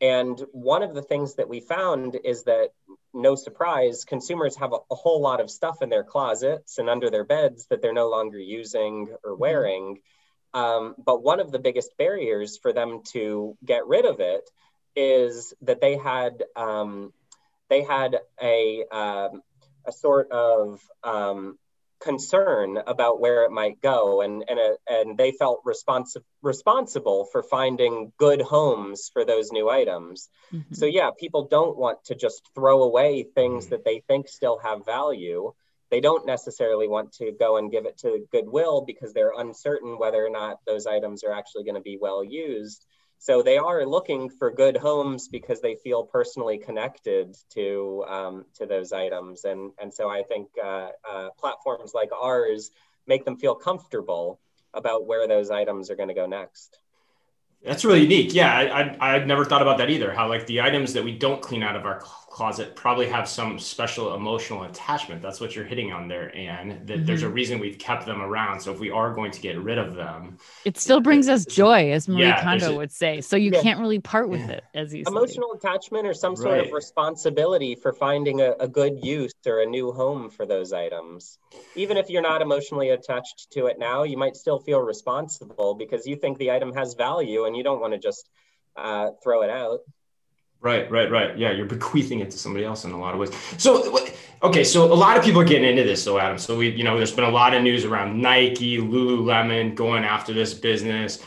and 0.00 0.42
one 0.52 0.82
of 0.82 0.94
the 0.94 1.02
things 1.02 1.36
that 1.36 1.48
we 1.48 1.60
found 1.60 2.18
is 2.24 2.44
that 2.44 2.70
no 3.12 3.34
surprise 3.34 4.04
consumers 4.04 4.56
have 4.56 4.72
a, 4.72 4.78
a, 4.90 4.94
whole 4.94 5.20
lot 5.20 5.40
of 5.40 5.50
stuff 5.50 5.82
in 5.82 5.88
their 5.88 6.02
closets 6.04 6.78
and 6.78 6.90
under 6.90 7.10
their 7.10 7.24
beds 7.24 7.66
that 7.70 7.80
they're 7.80 7.92
no 7.92 8.10
longer 8.10 8.38
using 8.38 9.08
or 9.24 9.34
hmm. 9.34 9.40
wearing 9.40 9.98
um, 10.54 10.94
but 11.04 11.22
one 11.22 11.40
of 11.40 11.50
the 11.50 11.58
biggest 11.58 11.98
barriers 11.98 12.56
for 12.56 12.72
them 12.72 13.02
to 13.12 13.58
get 13.64 13.86
rid 13.88 14.04
of 14.04 14.20
it 14.20 14.48
is 14.94 15.52
that 15.62 15.80
they 15.80 15.96
had 15.96 16.44
um, 16.54 17.12
they 17.68 17.82
had 17.82 18.18
a 18.40 18.84
um, 18.90 19.42
a 19.84 19.92
sort 19.92 20.30
of 20.30 20.80
um, 21.02 21.58
concern 22.04 22.78
about 22.86 23.20
where 23.20 23.44
it 23.44 23.50
might 23.50 23.80
go 23.80 24.20
and 24.20 24.44
and, 24.48 24.58
a, 24.58 24.76
and 24.88 25.16
they 25.16 25.32
felt 25.32 25.64
responsi- 25.64 26.22
responsible 26.42 27.24
for 27.32 27.42
finding 27.42 28.12
good 28.18 28.42
homes 28.42 29.10
for 29.12 29.24
those 29.24 29.50
new 29.50 29.70
items. 29.70 30.28
Mm-hmm. 30.52 30.74
so 30.74 30.86
yeah 30.86 31.10
people 31.18 31.48
don't 31.48 31.76
want 31.76 32.04
to 32.04 32.14
just 32.14 32.42
throw 32.54 32.82
away 32.82 33.24
things 33.34 33.68
that 33.68 33.84
they 33.84 34.02
think 34.06 34.28
still 34.28 34.58
have 34.58 34.84
value. 34.84 35.52
They 35.90 36.00
don't 36.00 36.26
necessarily 36.26 36.88
want 36.88 37.12
to 37.14 37.32
go 37.38 37.56
and 37.56 37.70
give 37.70 37.86
it 37.86 37.98
to 37.98 38.26
goodwill 38.32 38.84
because 38.86 39.12
they're 39.12 39.32
uncertain 39.36 39.98
whether 39.98 40.24
or 40.24 40.30
not 40.30 40.58
those 40.66 40.86
items 40.86 41.24
are 41.24 41.32
actually 41.32 41.64
going 41.64 41.76
to 41.76 41.80
be 41.92 41.98
well 42.00 42.22
used 42.24 42.84
so 43.24 43.40
they 43.40 43.56
are 43.56 43.86
looking 43.86 44.28
for 44.28 44.50
good 44.50 44.76
homes 44.76 45.28
because 45.28 45.62
they 45.62 45.76
feel 45.76 46.04
personally 46.04 46.58
connected 46.58 47.34
to 47.54 48.04
um, 48.06 48.44
to 48.56 48.66
those 48.66 48.92
items, 48.92 49.46
and 49.46 49.72
and 49.80 49.94
so 49.94 50.10
I 50.10 50.24
think 50.24 50.48
uh, 50.62 50.88
uh, 51.10 51.30
platforms 51.38 51.92
like 51.94 52.10
ours 52.12 52.70
make 53.06 53.24
them 53.24 53.38
feel 53.38 53.54
comfortable 53.54 54.40
about 54.74 55.06
where 55.06 55.26
those 55.26 55.50
items 55.50 55.90
are 55.90 55.96
going 55.96 56.10
to 56.10 56.14
go 56.14 56.26
next. 56.26 56.78
That's 57.64 57.82
really 57.82 58.02
unique. 58.02 58.34
Yeah, 58.34 58.54
I, 58.54 58.80
I 58.82 59.14
I'd 59.14 59.26
never 59.26 59.46
thought 59.46 59.62
about 59.62 59.78
that 59.78 59.88
either. 59.88 60.12
How 60.12 60.28
like 60.28 60.46
the 60.46 60.60
items 60.60 60.92
that 60.92 61.02
we 61.02 61.16
don't 61.16 61.40
clean 61.40 61.62
out 61.62 61.76
of 61.76 61.86
our 61.86 62.00
closet 62.34 62.74
probably 62.74 63.06
have 63.06 63.28
some 63.28 63.60
special 63.60 64.16
emotional 64.16 64.64
attachment. 64.64 65.22
That's 65.22 65.40
what 65.40 65.54
you're 65.54 65.64
hitting 65.64 65.92
on 65.92 66.08
there, 66.08 66.36
and 66.36 66.72
that 66.72 66.86
mm-hmm. 66.88 67.04
there's 67.04 67.22
a 67.22 67.26
mm-hmm. 67.26 67.34
reason 67.34 67.60
we've 67.60 67.78
kept 67.78 68.06
them 68.06 68.20
around. 68.20 68.58
So 68.58 68.72
if 68.72 68.80
we 68.80 68.90
are 68.90 69.14
going 69.14 69.30
to 69.30 69.40
get 69.40 69.56
rid 69.56 69.78
of 69.78 69.94
them, 69.94 70.38
it 70.64 70.76
still 70.76 71.00
brings 71.00 71.28
us 71.28 71.44
joy, 71.44 71.92
as 71.92 72.08
Marie 72.08 72.22
yeah, 72.22 72.42
Kondo 72.42 72.76
would 72.76 72.90
say. 72.90 73.20
So 73.20 73.36
you 73.36 73.52
yeah. 73.52 73.62
can't 73.62 73.78
really 73.78 74.00
part 74.00 74.28
with 74.28 74.50
it 74.50 74.64
as 74.74 74.92
easily. 74.92 75.16
Emotional 75.16 75.52
attachment 75.52 76.08
or 76.08 76.12
some 76.12 76.34
sort 76.34 76.58
right. 76.58 76.66
of 76.66 76.72
responsibility 76.72 77.76
for 77.76 77.92
finding 77.92 78.40
a, 78.40 78.54
a 78.58 78.66
good 78.66 79.04
use 79.04 79.32
or 79.46 79.62
a 79.62 79.66
new 79.66 79.92
home 79.92 80.28
for 80.28 80.44
those 80.44 80.72
items. 80.72 81.38
Even 81.76 81.96
if 81.96 82.10
you're 82.10 82.20
not 82.20 82.42
emotionally 82.42 82.90
attached 82.90 83.52
to 83.52 83.66
it 83.66 83.78
now, 83.78 84.02
you 84.02 84.16
might 84.16 84.34
still 84.34 84.58
feel 84.58 84.80
responsible 84.80 85.76
because 85.76 86.04
you 86.04 86.16
think 86.16 86.38
the 86.38 86.50
item 86.50 86.72
has 86.74 86.94
value 86.94 87.44
and 87.44 87.56
you 87.56 87.62
don't 87.62 87.80
want 87.80 87.92
to 87.92 87.98
just 88.00 88.28
uh, 88.74 89.10
throw 89.22 89.42
it 89.42 89.50
out. 89.50 89.78
Right, 90.64 90.90
right, 90.90 91.10
right. 91.10 91.36
Yeah, 91.36 91.52
you're 91.52 91.66
bequeathing 91.76 92.20
it 92.20 92.30
to 92.32 92.38
somebody 92.38 92.64
else 92.64 92.84
in 92.84 92.90
a 92.92 92.98
lot 92.98 93.12
of 93.12 93.20
ways. 93.20 93.30
So, 93.58 93.96
okay, 94.42 94.64
so 94.64 94.90
a 94.90 94.94
lot 94.94 95.18
of 95.18 95.22
people 95.22 95.42
are 95.42 95.44
getting 95.44 95.68
into 95.68 95.84
this, 95.84 96.02
though, 96.04 96.18
Adam. 96.18 96.38
So 96.38 96.56
we, 96.56 96.70
you 96.70 96.82
know, 96.82 96.96
there's 96.96 97.12
been 97.12 97.24
a 97.24 97.30
lot 97.30 97.54
of 97.54 97.62
news 97.62 97.84
around 97.84 98.20
Nike, 98.20 98.78
Lululemon 98.78 99.74
going 99.74 100.04
after 100.04 100.32
this 100.32 100.54
business. 100.54 101.22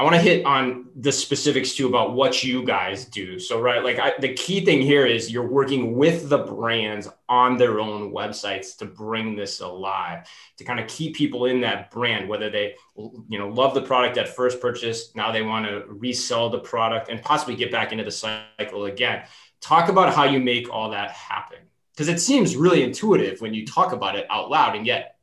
I 0.00 0.02
want 0.02 0.16
to 0.16 0.22
hit 0.22 0.46
on 0.46 0.86
the 0.96 1.12
specifics 1.12 1.74
too 1.74 1.86
about 1.86 2.14
what 2.14 2.42
you 2.42 2.64
guys 2.64 3.04
do. 3.04 3.38
So, 3.38 3.60
right, 3.60 3.84
like 3.84 3.98
I, 3.98 4.14
the 4.18 4.32
key 4.32 4.64
thing 4.64 4.80
here 4.80 5.04
is 5.04 5.30
you're 5.30 5.46
working 5.46 5.94
with 5.94 6.30
the 6.30 6.38
brands 6.38 7.06
on 7.28 7.58
their 7.58 7.80
own 7.80 8.10
websites 8.10 8.78
to 8.78 8.86
bring 8.86 9.36
this 9.36 9.60
alive, 9.60 10.26
to 10.56 10.64
kind 10.64 10.80
of 10.80 10.88
keep 10.88 11.14
people 11.14 11.44
in 11.44 11.60
that 11.60 11.90
brand, 11.90 12.30
whether 12.30 12.48
they, 12.48 12.76
you 12.96 13.38
know, 13.38 13.48
love 13.48 13.74
the 13.74 13.82
product 13.82 14.16
at 14.16 14.34
first 14.34 14.58
purchase, 14.58 15.14
now 15.14 15.30
they 15.30 15.42
want 15.42 15.66
to 15.66 15.84
resell 15.88 16.48
the 16.48 16.60
product 16.60 17.10
and 17.10 17.20
possibly 17.20 17.54
get 17.54 17.70
back 17.70 17.92
into 17.92 18.02
the 18.02 18.10
cycle 18.10 18.86
again. 18.86 19.24
Talk 19.60 19.90
about 19.90 20.14
how 20.14 20.24
you 20.24 20.40
make 20.40 20.72
all 20.72 20.88
that 20.92 21.10
happen 21.10 21.58
because 21.92 22.08
it 22.08 22.20
seems 22.20 22.56
really 22.56 22.82
intuitive 22.82 23.42
when 23.42 23.52
you 23.52 23.66
talk 23.66 23.92
about 23.92 24.16
it 24.16 24.26
out 24.30 24.48
loud, 24.48 24.76
and 24.76 24.86
yet 24.86 25.18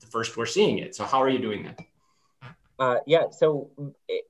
the 0.00 0.06
first 0.06 0.36
we're 0.36 0.44
seeing 0.44 0.80
it. 0.80 0.94
So, 0.94 1.06
how 1.06 1.22
are 1.22 1.30
you 1.30 1.38
doing 1.38 1.62
that? 1.62 1.78
Uh, 2.78 2.98
yeah. 3.06 3.30
So, 3.30 3.70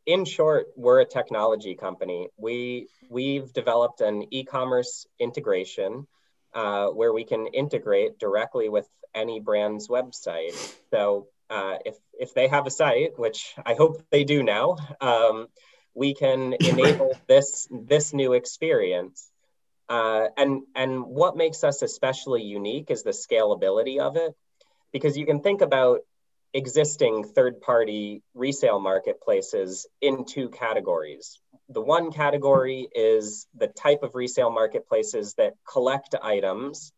in 0.06 0.24
short, 0.24 0.68
we're 0.74 1.00
a 1.00 1.04
technology 1.04 1.74
company. 1.74 2.28
We 2.38 2.88
we've 3.10 3.52
developed 3.52 4.00
an 4.00 4.26
e-commerce 4.30 5.06
integration 5.18 6.06
uh, 6.54 6.86
where 6.86 7.12
we 7.12 7.24
can 7.24 7.46
integrate 7.48 8.18
directly 8.18 8.68
with 8.70 8.88
any 9.14 9.40
brand's 9.40 9.88
website. 9.88 10.54
So, 10.90 11.28
uh, 11.50 11.76
if 11.84 11.96
if 12.18 12.32
they 12.32 12.48
have 12.48 12.66
a 12.66 12.70
site, 12.70 13.18
which 13.18 13.54
I 13.64 13.74
hope 13.74 14.02
they 14.10 14.24
do 14.24 14.42
now, 14.42 14.76
um, 15.00 15.48
we 15.94 16.14
can 16.14 16.54
enable 16.60 17.18
this 17.26 17.68
this 17.70 18.14
new 18.14 18.32
experience. 18.32 19.30
Uh, 19.90 20.28
and 20.36 20.62
and 20.74 21.04
what 21.04 21.36
makes 21.36 21.64
us 21.64 21.82
especially 21.82 22.42
unique 22.42 22.90
is 22.90 23.02
the 23.02 23.10
scalability 23.10 23.98
of 23.98 24.16
it, 24.16 24.34
because 24.90 25.18
you 25.18 25.26
can 25.26 25.40
think 25.40 25.60
about 25.60 26.00
existing 26.54 27.24
third 27.24 27.60
party 27.60 28.22
resale 28.34 28.80
marketplaces 28.80 29.86
in 30.00 30.24
two 30.24 30.48
categories. 30.48 31.40
The 31.68 31.82
one 31.82 32.10
category 32.10 32.88
is 32.94 33.46
the 33.54 33.66
type 33.66 34.02
of 34.02 34.14
resale 34.14 34.50
marketplaces 34.50 35.34
that 35.34 35.54
collect 35.70 36.14
items, 36.22 36.92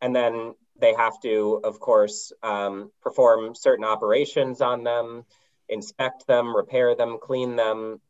and 0.00 0.14
then 0.14 0.54
they 0.80 0.94
have 0.94 1.20
to, 1.20 1.60
of 1.62 1.78
course, 1.78 2.32
um, 2.42 2.90
perform 3.02 3.54
certain 3.54 3.84
operations 3.84 4.60
on 4.60 4.82
them, 4.82 5.24
inspect 5.68 6.26
them, 6.26 6.54
repair 6.54 6.96
them, 6.96 7.18
clean 7.22 7.54
them, 7.54 8.00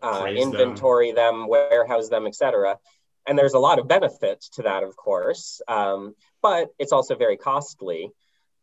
uh, 0.00 0.26
inventory 0.26 1.12
them. 1.12 1.40
them, 1.40 1.48
warehouse 1.48 2.08
them, 2.08 2.26
etc. 2.26 2.78
and 3.26 3.38
there's 3.38 3.54
a 3.54 3.58
lot 3.58 3.78
of 3.78 3.88
benefit 3.88 4.40
to 4.52 4.62
that, 4.62 4.82
of 4.84 4.96
course, 4.96 5.60
um, 5.66 6.14
but 6.42 6.68
it's 6.78 6.92
also 6.92 7.16
very 7.16 7.36
costly. 7.36 8.10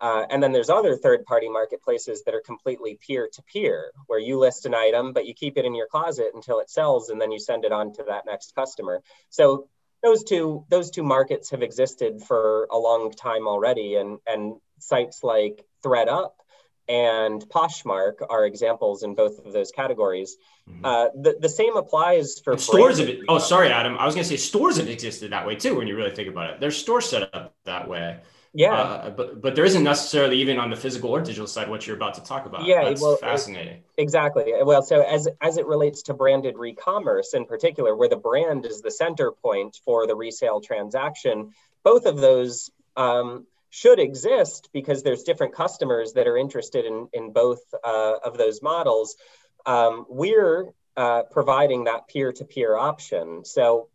Uh, 0.01 0.25
and 0.29 0.41
then 0.41 0.51
there's 0.51 0.69
other 0.69 0.97
third 0.97 1.23
party 1.25 1.47
marketplaces 1.47 2.23
that 2.23 2.33
are 2.33 2.41
completely 2.41 2.97
peer 3.05 3.29
to 3.31 3.41
peer, 3.43 3.91
where 4.07 4.19
you 4.19 4.37
list 4.37 4.65
an 4.65 4.73
item, 4.73 5.13
but 5.13 5.27
you 5.27 5.33
keep 5.33 5.57
it 5.57 5.65
in 5.65 5.75
your 5.75 5.87
closet 5.87 6.31
until 6.33 6.59
it 6.59 6.69
sells, 6.69 7.09
and 7.09 7.21
then 7.21 7.31
you 7.31 7.39
send 7.39 7.63
it 7.63 7.71
on 7.71 7.93
to 7.93 8.03
that 8.07 8.25
next 8.25 8.55
customer. 8.55 9.01
So 9.29 9.67
those 10.01 10.23
two 10.23 10.65
those 10.69 10.89
two 10.89 11.03
markets 11.03 11.51
have 11.51 11.61
existed 11.61 12.23
for 12.23 12.67
a 12.71 12.77
long 12.77 13.11
time 13.11 13.47
already, 13.47 13.95
and 13.95 14.17
and 14.25 14.55
sites 14.79 15.23
like 15.23 15.63
thredUP 15.85 16.31
and 16.91 17.41
Poshmark 17.47 18.15
are 18.29 18.45
examples 18.45 19.03
in 19.03 19.15
both 19.15 19.39
of 19.45 19.53
those 19.53 19.71
categories. 19.71 20.35
Mm-hmm. 20.69 20.85
Uh, 20.85 21.05
the, 21.15 21.37
the 21.39 21.49
same 21.49 21.77
applies 21.77 22.39
for 22.39 22.57
stores. 22.57 22.99
Of 22.99 23.07
it. 23.07 23.19
Oh, 23.29 23.39
sorry, 23.39 23.71
Adam. 23.71 23.97
I 23.97 24.05
was 24.05 24.15
going 24.15 24.23
to 24.23 24.29
say 24.29 24.37
stores 24.37 24.77
have 24.77 24.89
existed 24.89 25.31
that 25.31 25.47
way 25.47 25.55
too. 25.55 25.75
When 25.75 25.87
you 25.87 25.95
really 25.95 26.11
think 26.11 26.27
about 26.27 26.49
it, 26.49 26.59
there's 26.59 26.77
stores 26.77 27.09
set 27.09 27.33
up 27.33 27.55
that 27.65 27.87
way. 27.87 28.19
Yeah, 28.53 28.73
uh, 28.73 29.09
but 29.11 29.41
but 29.41 29.55
there 29.55 29.63
isn't 29.63 29.83
necessarily 29.83 30.41
even 30.41 30.59
on 30.59 30.69
the 30.69 30.75
physical 30.75 31.11
or 31.11 31.21
digital 31.21 31.47
side 31.47 31.69
what 31.69 31.87
you're 31.87 31.95
about 31.95 32.15
to 32.15 32.23
talk 32.23 32.45
about. 32.45 32.65
Yeah, 32.65 32.83
That's 32.83 33.01
well, 33.01 33.15
fascinating. 33.15 33.83
Exactly. 33.97 34.51
Well, 34.61 34.83
so 34.83 35.01
as 35.01 35.29
as 35.39 35.57
it 35.57 35.65
relates 35.65 36.03
to 36.03 36.13
branded 36.13 36.57
re-commerce 36.57 37.33
in 37.33 37.45
particular, 37.45 37.95
where 37.95 38.09
the 38.09 38.17
brand 38.17 38.65
is 38.65 38.81
the 38.81 38.91
center 38.91 39.31
point 39.31 39.79
for 39.85 40.05
the 40.05 40.15
resale 40.15 40.59
transaction, 40.59 41.53
both 41.83 42.05
of 42.05 42.17
those 42.17 42.69
um, 42.97 43.47
should 43.69 43.99
exist 43.99 44.69
because 44.73 45.01
there's 45.01 45.23
different 45.23 45.55
customers 45.55 46.13
that 46.13 46.27
are 46.27 46.37
interested 46.37 46.85
in, 46.85 47.07
in 47.13 47.31
both 47.31 47.61
uh, 47.85 48.15
of 48.23 48.37
those 48.37 48.61
models. 48.61 49.15
Um, 49.65 50.05
we're 50.09 50.73
uh, 50.97 51.23
providing 51.31 51.85
that 51.85 52.09
peer-to-peer 52.09 52.75
option. 52.75 53.45
So 53.45 53.87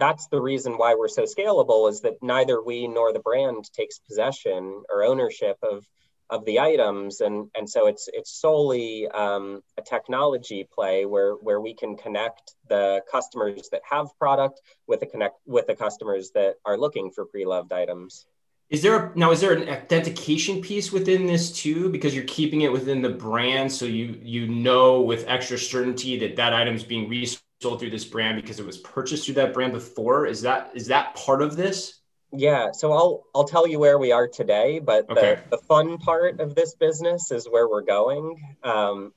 that's 0.00 0.26
the 0.28 0.40
reason 0.40 0.74
why 0.74 0.94
we're 0.94 1.08
so 1.08 1.22
scalable 1.22 1.88
is 1.88 2.00
that 2.00 2.14
neither 2.22 2.62
we 2.62 2.88
nor 2.88 3.12
the 3.12 3.20
brand 3.20 3.70
takes 3.72 3.98
possession 3.98 4.82
or 4.88 5.04
ownership 5.04 5.56
of 5.62 5.84
of 6.30 6.44
the 6.44 6.60
items 6.60 7.20
and 7.20 7.50
and 7.56 7.68
so 7.68 7.86
it's 7.88 8.08
it's 8.12 8.40
solely 8.40 9.08
um, 9.08 9.60
a 9.76 9.82
technology 9.82 10.66
play 10.72 11.04
where 11.04 11.32
where 11.34 11.60
we 11.60 11.74
can 11.74 11.96
connect 11.96 12.54
the 12.68 13.02
customers 13.10 13.68
that 13.72 13.82
have 13.88 14.06
product 14.18 14.60
with 14.86 15.00
the 15.00 15.06
connect 15.06 15.36
with 15.44 15.66
the 15.66 15.74
customers 15.74 16.30
that 16.34 16.54
are 16.64 16.78
looking 16.78 17.10
for 17.10 17.26
pre-loved 17.26 17.72
items 17.72 18.26
is 18.70 18.82
there 18.82 18.96
a, 18.96 19.18
now? 19.18 19.32
Is 19.32 19.40
there 19.40 19.52
an 19.52 19.68
authentication 19.68 20.60
piece 20.60 20.92
within 20.92 21.26
this 21.26 21.50
too? 21.50 21.88
Because 21.88 22.14
you're 22.14 22.22
keeping 22.22 22.60
it 22.60 22.70
within 22.70 23.02
the 23.02 23.08
brand, 23.08 23.72
so 23.72 23.84
you 23.84 24.16
you 24.22 24.46
know 24.46 25.00
with 25.00 25.24
extra 25.26 25.58
certainty 25.58 26.16
that 26.20 26.36
that 26.36 26.54
item 26.54 26.76
is 26.76 26.84
being 26.84 27.08
resold 27.60 27.80
through 27.80 27.90
this 27.90 28.04
brand 28.04 28.40
because 28.40 28.58
it 28.58 28.66
was 28.66 28.78
purchased 28.78 29.26
through 29.26 29.34
that 29.34 29.52
brand 29.52 29.72
before. 29.72 30.26
Is 30.26 30.42
that 30.42 30.70
is 30.74 30.86
that 30.86 31.14
part 31.14 31.42
of 31.42 31.56
this? 31.56 32.00
Yeah. 32.32 32.72
So 32.72 32.92
I'll 32.92 33.24
I'll 33.34 33.44
tell 33.44 33.66
you 33.66 33.78
where 33.78 33.98
we 33.98 34.12
are 34.12 34.28
today, 34.28 34.78
but 34.78 35.10
okay. 35.10 35.40
the 35.50 35.56
the 35.56 35.62
fun 35.64 35.98
part 35.98 36.40
of 36.40 36.54
this 36.54 36.74
business 36.74 37.30
is 37.30 37.46
where 37.48 37.68
we're 37.68 37.82
going. 37.82 38.56
Um, 38.62 39.12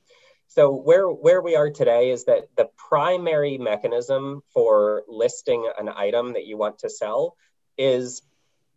so 0.48 0.72
where 0.72 1.08
where 1.08 1.40
we 1.40 1.56
are 1.56 1.70
today 1.70 2.10
is 2.10 2.24
that 2.24 2.48
the 2.56 2.68
primary 2.76 3.56
mechanism 3.56 4.42
for 4.52 5.04
listing 5.08 5.70
an 5.78 5.88
item 5.88 6.34
that 6.34 6.44
you 6.44 6.58
want 6.58 6.80
to 6.80 6.90
sell 6.90 7.36
is 7.78 8.22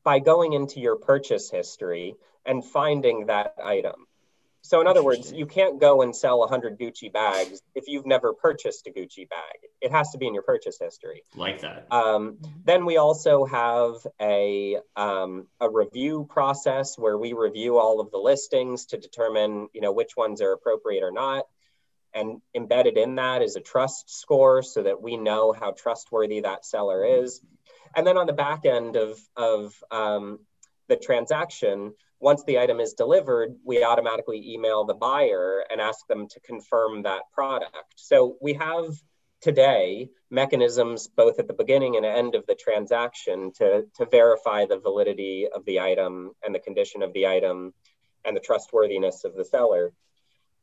by 0.03 0.19
going 0.19 0.53
into 0.53 0.79
your 0.79 0.95
purchase 0.95 1.49
history 1.51 2.15
and 2.45 2.63
finding 2.63 3.25
that 3.25 3.55
item. 3.61 4.06
So, 4.67 4.81
in 4.81 4.87
other 4.87 5.01
words, 5.01 5.31
you 5.31 5.45
can't 5.45 5.79
go 5.79 6.01
and 6.01 6.13
sell 6.13 6.39
100 6.39 6.77
Gucci 6.77 7.11
bags 7.11 7.61
if 7.73 7.85
you've 7.87 8.05
never 8.05 8.33
purchased 8.33 8.85
a 8.85 8.89
Gucci 8.89 9.29
bag. 9.29 9.55
It 9.79 9.93
has 9.93 10.11
to 10.11 10.17
be 10.17 10.27
in 10.27 10.33
your 10.33 10.43
purchase 10.43 10.77
history. 10.77 11.23
Like 11.37 11.61
that. 11.61 11.87
Um, 11.89 12.39
then 12.65 12.83
we 12.83 12.97
also 12.97 13.45
have 13.45 13.93
a, 14.19 14.75
um, 14.97 15.47
a 15.61 15.69
review 15.69 16.27
process 16.29 16.97
where 16.97 17.17
we 17.17 17.31
review 17.31 17.77
all 17.77 18.01
of 18.01 18.11
the 18.11 18.17
listings 18.17 18.87
to 18.87 18.97
determine, 18.97 19.69
you 19.73 19.79
know, 19.79 19.93
which 19.93 20.17
ones 20.17 20.41
are 20.41 20.51
appropriate 20.51 21.01
or 21.01 21.13
not. 21.13 21.45
And 22.13 22.41
embedded 22.53 22.97
in 22.97 23.15
that 23.15 23.41
is 23.41 23.55
a 23.55 23.61
trust 23.61 24.09
score 24.19 24.63
so 24.63 24.83
that 24.83 25.01
we 25.01 25.15
know 25.15 25.53
how 25.53 25.71
trustworthy 25.71 26.41
that 26.41 26.65
seller 26.65 27.05
is. 27.05 27.39
And 27.95 28.05
then 28.05 28.17
on 28.17 28.27
the 28.27 28.33
back 28.33 28.65
end 28.65 28.97
of, 28.97 29.17
of 29.37 29.73
um, 29.91 30.39
the 30.89 30.97
transaction, 30.97 31.93
once 32.19 32.43
the 32.43 32.59
item 32.59 32.79
is 32.79 32.93
delivered, 32.93 33.55
we 33.63 33.83
automatically 33.83 34.53
email 34.53 34.85
the 34.85 34.93
buyer 34.93 35.63
and 35.69 35.79
ask 35.79 36.05
them 36.07 36.27
to 36.27 36.39
confirm 36.39 37.03
that 37.03 37.23
product. 37.31 37.93
So 37.95 38.37
we 38.41 38.53
have 38.53 38.85
today 39.41 40.09
mechanisms 40.31 41.07
both 41.07 41.39
at 41.39 41.47
the 41.47 41.53
beginning 41.53 41.95
and 41.95 42.05
end 42.05 42.35
of 42.35 42.45
the 42.47 42.55
transaction 42.55 43.51
to, 43.53 43.85
to 43.95 44.05
verify 44.05 44.65
the 44.65 44.79
validity 44.79 45.47
of 45.53 45.63
the 45.65 45.79
item 45.79 46.31
and 46.43 46.55
the 46.55 46.59
condition 46.59 47.03
of 47.03 47.13
the 47.13 47.27
item 47.27 47.73
and 48.25 48.35
the 48.35 48.41
trustworthiness 48.41 49.23
of 49.23 49.35
the 49.35 49.45
seller. 49.45 49.93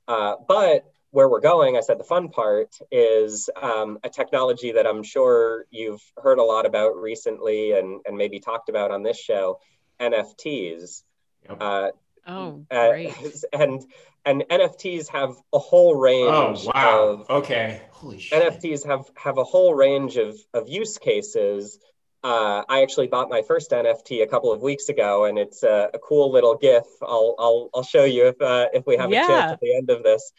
Uh, 0.09 0.35
but 0.47 0.85
where 1.11 1.29
we're 1.29 1.41
going, 1.41 1.77
I 1.77 1.81
said 1.81 1.99
the 1.99 2.05
fun 2.05 2.29
part 2.29 2.77
is 2.91 3.49
um, 3.63 3.99
a 4.03 4.09
technology 4.09 4.73
that 4.73 4.87
I'm 4.87 5.05
sure 5.05 5.65
you've 5.71 6.03
heard 6.21 6.39
a 6.39 6.43
lot 6.43 6.67
about 6.67 6.97
recently 6.97 7.73
and, 7.73 8.01
and 8.05 8.17
maybe 8.17 8.41
talked 8.41 8.69
about 8.69 8.91
on 8.91 9.05
this 9.05 9.19
show 9.19 9.61
NFTs. 10.01 11.05
Yep. 11.49 11.57
Uh, 11.61 11.91
oh, 12.27 12.67
uh, 12.71 12.89
great. 12.89 13.15
and 13.53 13.85
and 14.25 14.45
NFTs 14.51 15.09
have 15.09 15.37
a 15.53 15.59
whole 15.59 15.95
range. 15.95 16.31
Oh, 16.31 16.71
wow. 16.75 17.09
Of, 17.09 17.31
okay. 17.31 17.83
Holy 17.91 18.19
shit. 18.19 18.43
NFTs 18.43 18.87
have 18.87 19.11
have 19.17 19.39
a 19.39 19.45
whole 19.45 19.75
range 19.75 20.17
of 20.17 20.37
of 20.53 20.69
use 20.69 20.99
cases. 20.99 21.79
Uh, 22.23 22.65
I 22.67 22.81
actually 22.81 23.09
bought 23.09 23.29
my 23.29 23.43
first 23.43 23.71
NFT 23.71 24.23
a 24.23 24.27
couple 24.27 24.51
of 24.51 24.63
weeks 24.63 24.89
ago, 24.89 25.27
and 25.27 25.39
it's 25.39 25.63
a, 25.63 25.91
a 25.93 25.99
cool 25.99 26.33
little 26.33 26.57
GIF. 26.57 26.85
I'll 27.03 27.35
I'll 27.39 27.71
I'll 27.75 27.83
show 27.83 28.05
you 28.05 28.29
if 28.29 28.41
uh, 28.41 28.69
if 28.73 28.87
we 28.87 28.97
have 28.97 29.11
yeah. 29.11 29.25
a 29.25 29.27
chance 29.27 29.53
at 29.53 29.61
the 29.61 29.77
end 29.77 29.91
of 29.91 30.03
this. 30.03 30.33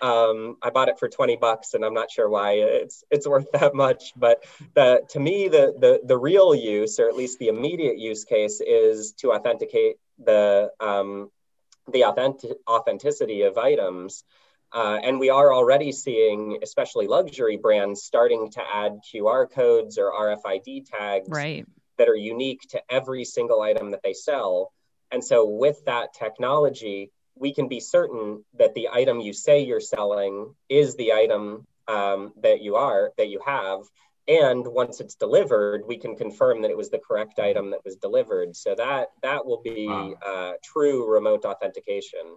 Um, 0.00 0.56
I 0.60 0.70
bought 0.70 0.88
it 0.88 0.98
for 0.98 1.08
20 1.08 1.36
bucks 1.36 1.74
and 1.74 1.84
I'm 1.84 1.94
not 1.94 2.10
sure 2.10 2.28
why 2.28 2.54
it's 2.54 3.04
it's 3.10 3.26
worth 3.26 3.46
that 3.52 3.72
much. 3.74 4.12
But 4.16 4.44
the, 4.74 5.02
to 5.10 5.20
me, 5.20 5.48
the, 5.48 5.74
the, 5.78 6.00
the 6.04 6.18
real 6.18 6.54
use, 6.54 6.98
or 6.98 7.08
at 7.08 7.14
least 7.14 7.38
the 7.38 7.48
immediate 7.48 7.98
use 7.98 8.24
case, 8.24 8.60
is 8.60 9.12
to 9.18 9.32
authenticate 9.32 9.96
the, 10.24 10.70
um, 10.80 11.30
the 11.90 12.04
authentic, 12.04 12.52
authenticity 12.68 13.42
of 13.42 13.58
items. 13.58 14.24
Uh, 14.72 14.98
and 15.02 15.20
we 15.20 15.28
are 15.28 15.52
already 15.52 15.92
seeing, 15.92 16.58
especially 16.62 17.06
luxury 17.06 17.58
brands, 17.58 18.02
starting 18.02 18.50
to 18.50 18.62
add 18.74 19.00
QR 19.12 19.50
codes 19.50 19.98
or 19.98 20.10
RFID 20.12 20.86
tags 20.90 21.28
right. 21.28 21.66
that 21.98 22.08
are 22.08 22.16
unique 22.16 22.62
to 22.70 22.80
every 22.88 23.24
single 23.24 23.60
item 23.60 23.90
that 23.90 24.02
they 24.02 24.14
sell. 24.14 24.72
And 25.10 25.22
so, 25.22 25.44
with 25.46 25.84
that 25.84 26.14
technology, 26.14 27.10
we 27.34 27.52
can 27.52 27.68
be 27.68 27.80
certain 27.80 28.44
that 28.58 28.74
the 28.74 28.88
item 28.90 29.20
you 29.20 29.34
say 29.34 29.64
you're 29.64 29.80
selling 29.80 30.54
is 30.70 30.96
the 30.96 31.12
item 31.12 31.66
um, 31.88 32.32
that 32.42 32.62
you 32.62 32.76
are 32.76 33.12
that 33.18 33.28
you 33.28 33.40
have 33.44 33.80
and 34.28 34.66
once 34.66 35.00
it's 35.00 35.14
delivered 35.14 35.82
we 35.86 35.96
can 35.96 36.16
confirm 36.16 36.62
that 36.62 36.70
it 36.70 36.76
was 36.76 36.90
the 36.90 36.98
correct 36.98 37.38
item 37.38 37.70
that 37.70 37.84
was 37.84 37.96
delivered 37.96 38.54
so 38.54 38.74
that 38.74 39.08
that 39.22 39.44
will 39.44 39.60
be 39.62 39.86
wow. 39.88 40.12
uh, 40.24 40.52
true 40.62 41.10
remote 41.10 41.44
authentication 41.44 42.36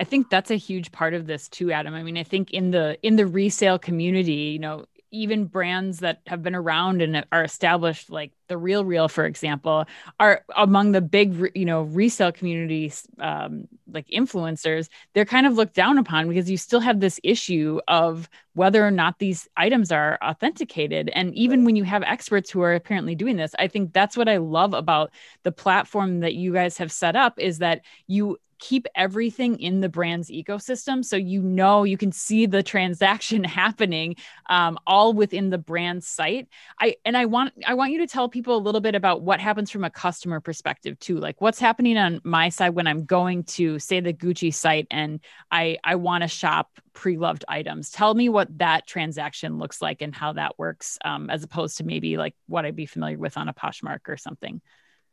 I 0.00 0.04
think 0.04 0.30
that's 0.30 0.50
a 0.50 0.56
huge 0.56 0.92
part 0.92 1.12
of 1.12 1.26
this 1.26 1.46
too, 1.46 1.70
Adam. 1.72 1.92
I 1.92 2.02
mean, 2.02 2.16
I 2.16 2.22
think 2.22 2.52
in 2.52 2.70
the 2.70 2.98
in 3.02 3.16
the 3.16 3.26
resale 3.26 3.78
community, 3.78 4.32
you 4.32 4.58
know, 4.58 4.86
even 5.10 5.46
brands 5.46 6.00
that 6.00 6.20
have 6.26 6.42
been 6.42 6.54
around 6.54 7.02
and 7.02 7.24
are 7.32 7.44
established 7.44 8.10
like 8.10 8.32
the 8.48 8.56
real 8.56 8.84
real 8.84 9.08
for 9.08 9.24
example 9.24 9.84
are 10.20 10.44
among 10.56 10.92
the 10.92 11.00
big 11.00 11.50
you 11.54 11.64
know 11.64 11.82
resale 11.82 12.32
communities 12.32 13.06
um, 13.18 13.68
like 13.92 14.06
influencers 14.08 14.88
they're 15.14 15.24
kind 15.24 15.46
of 15.46 15.54
looked 15.54 15.74
down 15.74 15.98
upon 15.98 16.28
because 16.28 16.50
you 16.50 16.56
still 16.56 16.80
have 16.80 17.00
this 17.00 17.20
issue 17.22 17.80
of 17.88 18.28
whether 18.54 18.84
or 18.84 18.90
not 18.90 19.18
these 19.20 19.48
items 19.56 19.92
are 19.92 20.18
authenticated. 20.20 21.10
And 21.14 21.32
even 21.36 21.64
when 21.64 21.76
you 21.76 21.84
have 21.84 22.02
experts 22.02 22.50
who 22.50 22.60
are 22.62 22.74
apparently 22.74 23.14
doing 23.14 23.36
this 23.36 23.54
i 23.58 23.68
think 23.68 23.92
that's 23.92 24.16
what 24.16 24.28
i 24.28 24.36
love 24.36 24.74
about 24.74 25.10
the 25.42 25.52
platform 25.52 26.20
that 26.20 26.34
you 26.34 26.52
guys 26.52 26.78
have 26.78 26.92
set 26.92 27.16
up 27.16 27.38
is 27.38 27.58
that 27.58 27.82
you 28.06 28.38
keep 28.58 28.86
everything 28.94 29.58
in 29.60 29.80
the 29.80 29.88
brand's 29.88 30.30
ecosystem. 30.30 31.04
So 31.04 31.16
you 31.16 31.42
know 31.42 31.84
you 31.84 31.96
can 31.96 32.12
see 32.12 32.46
the 32.46 32.62
transaction 32.62 33.44
happening 33.44 34.16
um, 34.48 34.78
all 34.86 35.12
within 35.12 35.50
the 35.50 35.58
brand 35.58 36.04
site. 36.04 36.48
I 36.80 36.96
and 37.04 37.16
i 37.16 37.24
want 37.24 37.52
i 37.66 37.74
want 37.74 37.92
you 37.92 37.98
to 37.98 38.06
tell 38.06 38.28
people 38.28 38.56
a 38.56 38.58
little 38.58 38.80
bit 38.80 38.94
about 38.94 39.22
what 39.22 39.40
happens 39.40 39.70
from 39.70 39.84
a 39.84 39.90
customer 39.90 40.40
perspective 40.40 40.98
too 40.98 41.18
like 41.18 41.40
what's 41.40 41.58
happening 41.58 41.96
on 41.96 42.20
my 42.24 42.48
side 42.48 42.70
when 42.70 42.86
i'm 42.86 43.04
going 43.04 43.44
to 43.44 43.78
say 43.78 44.00
the 44.00 44.12
gucci 44.12 44.52
site 44.52 44.86
and 44.90 45.20
i 45.50 45.76
i 45.84 45.94
want 45.94 46.22
to 46.22 46.28
shop 46.28 46.80
pre-loved 46.98 47.44
items. 47.46 47.90
Tell 47.90 48.12
me 48.12 48.28
what 48.28 48.58
that 48.58 48.84
transaction 48.84 49.58
looks 49.58 49.80
like 49.80 50.02
and 50.02 50.12
how 50.12 50.32
that 50.32 50.58
works 50.58 50.98
um, 51.04 51.30
as 51.30 51.44
opposed 51.44 51.76
to 51.78 51.84
maybe 51.84 52.16
like 52.16 52.34
what 52.48 52.64
i'd 52.64 52.74
be 52.74 52.86
familiar 52.86 53.16
with 53.16 53.36
on 53.36 53.48
a 53.48 53.54
poshmark 53.54 54.00
or 54.08 54.16
something 54.16 54.60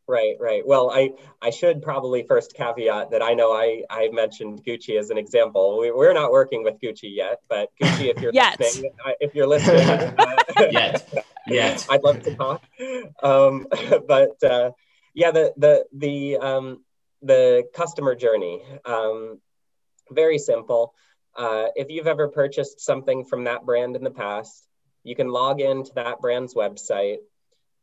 Right, 0.08 0.36
right. 0.40 0.62
Well, 0.66 0.92
I, 0.92 1.12
I 1.42 1.50
should 1.50 1.82
probably 1.82 2.24
first 2.28 2.54
caveat 2.54 3.10
that 3.12 3.24
I 3.24 3.34
know 3.34 3.52
I, 3.52 3.82
I 3.90 4.10
mentioned 4.10 4.64
Gucci 4.64 5.00
as 5.00 5.10
an 5.10 5.18
example. 5.18 5.80
We, 5.80 5.92
we're 5.92 6.14
not 6.14 6.32
working 6.32 6.64
with 6.64 6.80
Gucci 6.80 7.16
yet, 7.16 7.40
but 7.50 7.70
Gucci, 7.82 8.14
if 8.16 8.22
you're 8.22 8.32
listening, 8.60 8.92
if 9.20 9.34
you're 9.34 9.48
listening, 9.48 10.14
uh, 10.20 10.36
yet. 10.72 11.26
Yeah, 11.48 11.78
I'd 11.90 12.04
love 12.04 12.22
to 12.24 12.36
talk. 12.36 12.64
Um, 13.24 13.68
but 14.08 14.44
uh, 14.44 14.72
yeah, 15.14 15.32
the 15.32 15.54
the 15.58 15.86
the 15.94 16.38
um, 16.38 16.84
the 17.22 17.64
customer 17.74 18.16
journey, 18.16 18.62
um, 18.86 19.40
very 20.12 20.38
simple. 20.38 20.94
Uh, 21.36 21.66
if 21.76 21.90
you've 21.90 22.08
ever 22.08 22.30
purchased 22.30 22.80
something 22.80 23.26
from 23.26 23.46
that 23.46 23.66
brand 23.66 23.96
in 23.96 24.04
the 24.04 24.12
past, 24.12 24.68
you 25.04 25.16
can 25.16 25.30
log 25.30 25.60
into 25.62 25.92
that 25.96 26.22
brand's 26.22 26.54
website. 26.54 27.18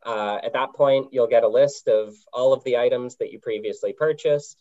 Uh, 0.04 0.38
at 0.42 0.54
that 0.54 0.74
point, 0.74 1.08
you'll 1.12 1.28
get 1.28 1.44
a 1.44 1.48
list 1.48 1.88
of 1.88 2.14
all 2.32 2.52
of 2.52 2.64
the 2.64 2.76
items 2.76 3.16
that 3.16 3.32
you 3.32 3.38
previously 3.38 3.92
purchased, 3.92 4.60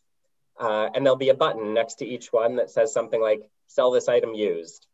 uh, 0.60 0.90
and 0.94 1.06
there'll 1.06 1.18
be 1.18 1.30
a 1.30 1.34
button 1.34 1.74
next 1.74 1.96
to 1.96 2.06
each 2.06 2.32
one 2.32 2.58
that 2.58 2.70
says 2.70 2.94
something 2.94 3.20
like 3.20 3.42
"Sell 3.68 3.92
this 3.92 4.08
item 4.08 4.34
used." 4.34 4.86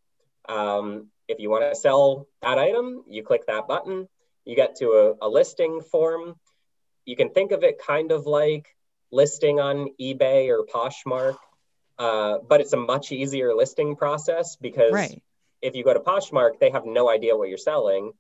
Um, 0.48 1.08
if 1.28 1.40
you 1.40 1.50
want 1.50 1.64
to 1.70 1.76
sell 1.76 2.28
that 2.42 2.58
item, 2.58 3.04
you 3.08 3.24
click 3.24 3.48
that 3.48 3.68
button. 3.68 4.08
You 4.46 4.56
get 4.56 4.78
to 4.78 5.16
a, 5.22 5.28
a 5.28 5.30
listing 5.30 5.82
form. 5.82 6.36
You 7.06 7.18
can 7.18 7.30
think 7.30 7.52
of 7.52 7.64
it 7.64 7.80
kind 7.80 8.12
of 8.12 8.26
like 8.26 8.76
listing 9.12 9.60
on 9.60 9.90
eBay 10.00 10.50
or 10.50 10.66
Poshmark, 10.66 11.38
uh, 12.00 12.38
but 12.48 12.62
it's 12.62 12.74
a 12.74 12.78
much 12.78 13.12
easier 13.12 13.54
listing 13.54 13.96
process 13.96 14.56
because 14.56 14.94
right. 14.94 15.22
if 15.62 15.76
you 15.76 15.84
go 15.84 15.94
to 15.94 16.00
Poshmark, 16.00 16.60
they 16.60 16.70
have 16.70 16.86
no 16.86 17.10
idea 17.10 17.36
what 17.36 17.50
you're 17.50 17.58
selling. 17.58 18.14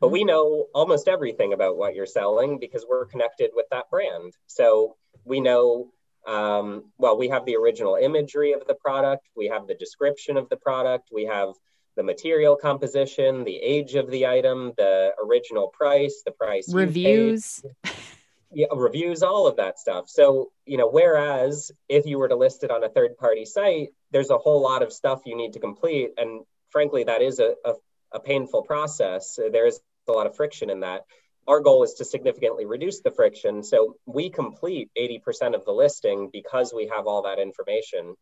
But 0.00 0.10
we 0.10 0.24
know 0.24 0.66
almost 0.74 1.08
everything 1.08 1.52
about 1.52 1.76
what 1.76 1.94
you're 1.94 2.06
selling 2.06 2.58
because 2.58 2.84
we're 2.88 3.06
connected 3.06 3.50
with 3.54 3.66
that 3.70 3.90
brand. 3.90 4.32
So 4.46 4.96
we 5.24 5.40
know, 5.40 5.92
um, 6.26 6.90
well, 6.98 7.16
we 7.16 7.28
have 7.28 7.44
the 7.46 7.56
original 7.56 7.96
imagery 7.96 8.52
of 8.52 8.66
the 8.66 8.74
product, 8.74 9.28
we 9.36 9.48
have 9.48 9.66
the 9.66 9.74
description 9.74 10.36
of 10.36 10.48
the 10.48 10.56
product, 10.56 11.08
we 11.12 11.24
have 11.24 11.54
the 11.96 12.02
material 12.02 12.56
composition, 12.56 13.44
the 13.44 13.56
age 13.56 13.94
of 13.94 14.10
the 14.10 14.26
item, 14.26 14.72
the 14.76 15.12
original 15.22 15.68
price, 15.68 16.22
the 16.24 16.32
price 16.32 16.72
reviews. 16.72 17.62
yeah, 18.52 18.66
reviews, 18.74 19.22
all 19.22 19.46
of 19.46 19.56
that 19.56 19.78
stuff. 19.78 20.08
So, 20.08 20.52
you 20.66 20.76
know, 20.78 20.88
whereas 20.88 21.70
if 21.88 22.06
you 22.06 22.18
were 22.18 22.28
to 22.28 22.36
list 22.36 22.64
it 22.64 22.70
on 22.70 22.84
a 22.84 22.88
third 22.88 23.16
party 23.16 23.44
site, 23.44 23.88
there's 24.10 24.30
a 24.30 24.38
whole 24.38 24.62
lot 24.62 24.82
of 24.82 24.92
stuff 24.92 25.22
you 25.26 25.36
need 25.36 25.54
to 25.54 25.60
complete. 25.60 26.10
And 26.16 26.42
frankly, 26.70 27.04
that 27.04 27.22
is 27.22 27.38
a, 27.38 27.54
a, 27.64 27.74
a 28.12 28.20
painful 28.20 28.62
process. 28.62 29.38
There's 29.50 29.80
a 30.08 30.12
lot 30.12 30.26
of 30.26 30.36
friction 30.36 30.70
in 30.70 30.80
that. 30.80 31.02
Our 31.46 31.60
goal 31.60 31.82
is 31.82 31.94
to 31.94 32.04
significantly 32.04 32.66
reduce 32.66 33.00
the 33.00 33.10
friction. 33.10 33.62
So 33.62 33.96
we 34.06 34.30
complete 34.30 34.90
80% 34.96 35.54
of 35.54 35.64
the 35.64 35.72
listing 35.72 36.30
because 36.32 36.72
we 36.72 36.88
have 36.88 37.06
all 37.06 37.22
that 37.22 37.38
information. 37.38 38.14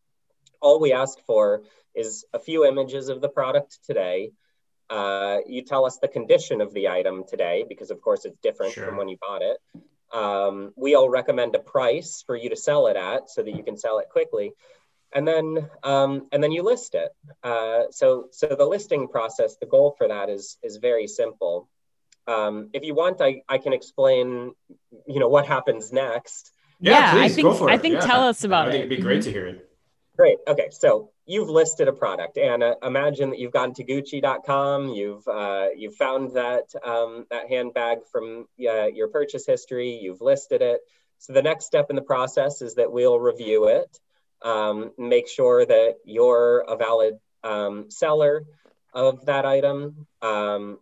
All 0.61 0.81
we 0.81 0.93
ask 0.93 1.19
for 1.27 1.63
is 1.95 2.25
a 2.33 2.39
few 2.39 2.65
images 2.65 3.09
of 3.09 3.21
the 3.21 3.29
product 3.29 3.79
today. 3.85 4.33
Uh, 4.89 5.39
you 5.47 5.63
tell 5.63 5.85
us 5.85 5.99
the 5.99 6.09
condition 6.09 6.61
of 6.61 6.73
the 6.73 6.89
item 6.89 7.25
today, 7.29 7.65
because 7.69 7.91
of 7.91 8.01
course 8.01 8.25
it's 8.25 8.39
different 8.43 8.73
sure. 8.73 8.87
from 8.87 8.97
when 8.97 9.09
you 9.09 9.17
bought 9.21 9.43
it. 9.43 9.59
Um, 10.13 10.73
we'll 10.77 11.09
recommend 11.09 11.55
a 11.55 11.61
price 11.61 12.25
for 12.27 12.37
you 12.37 12.51
to 12.51 12.57
sell 12.57 12.89
it 12.89 12.97
at 12.97 13.31
so 13.31 13.43
that 13.43 13.55
you 13.55 13.63
can 13.63 13.77
sell 13.77 13.99
it 13.99 14.09
quickly. 14.11 14.53
And 15.13 15.27
then, 15.27 15.69
um, 15.83 16.29
and 16.31 16.43
then 16.43 16.53
you 16.53 16.63
list 16.63 16.95
it. 16.95 17.11
Uh, 17.43 17.85
so, 17.91 18.29
so 18.31 18.55
the 18.57 18.65
listing 18.65 19.09
process, 19.09 19.57
the 19.57 19.67
goal 19.67 19.95
for 19.99 20.09
that 20.09 20.29
is 20.29 20.57
is 20.63 20.77
very 20.77 21.07
simple. 21.07 21.69
Um, 22.27 22.71
if 22.73 22.85
you 22.85 22.95
want, 22.95 23.21
I, 23.21 23.43
I 23.49 23.59
can 23.59 23.73
explain, 23.73 24.53
you 25.07 25.19
know, 25.19 25.29
what 25.29 25.47
happens 25.47 25.93
next. 25.93 26.53
Yeah, 26.79 26.93
yeah 26.93 27.13
please, 27.13 27.33
I 27.33 27.35
think 27.35 27.63
I 27.63 27.77
think 27.77 27.95
yeah. 27.95 28.01
tell 28.07 28.29
us 28.29 28.45
about 28.45 28.69
I 28.69 28.73
it. 28.73 28.75
It'd 28.77 28.89
be 28.89 28.99
great 28.99 29.23
to 29.23 29.33
hear 29.33 29.47
it. 29.47 29.67
Great. 30.17 30.39
Okay. 30.47 30.69
So 30.71 31.11
you've 31.27 31.49
listed 31.49 31.89
a 31.89 31.93
product, 31.93 32.37
and 32.37 32.63
uh, 32.63 32.75
imagine 32.83 33.31
that 33.31 33.39
you've 33.39 33.53
gone 33.53 33.73
to 33.75 33.85
Gucci.com. 33.85 34.89
You've 34.89 35.27
uh, 35.27 35.69
you've 35.77 35.95
found 35.95 36.33
that 36.35 36.65
um, 36.85 37.27
that 37.31 37.49
handbag 37.49 37.99
from 38.13 38.47
uh, 38.61 38.87
your 38.87 39.09
purchase 39.09 39.47
history. 39.47 39.99
You've 40.03 40.21
listed 40.21 40.63
it. 40.63 40.81
So 41.19 41.33
the 41.33 41.43
next 41.43 41.67
step 41.67 41.91
in 41.91 41.97
the 41.97 42.03
process 42.03 42.63
is 42.63 42.75
that 42.77 42.93
we'll 42.93 43.19
review 43.19 43.69
it, 43.69 43.99
um, 44.43 44.93
make 44.99 45.29
sure 45.29 45.65
that 45.65 45.97
you're 46.05 46.61
a 46.61 46.77
valid 46.77 47.19
um, 47.45 47.91
seller 47.91 48.45
of 48.93 49.27
that 49.27 49.47
item, 49.47 50.07
um, 50.23 50.79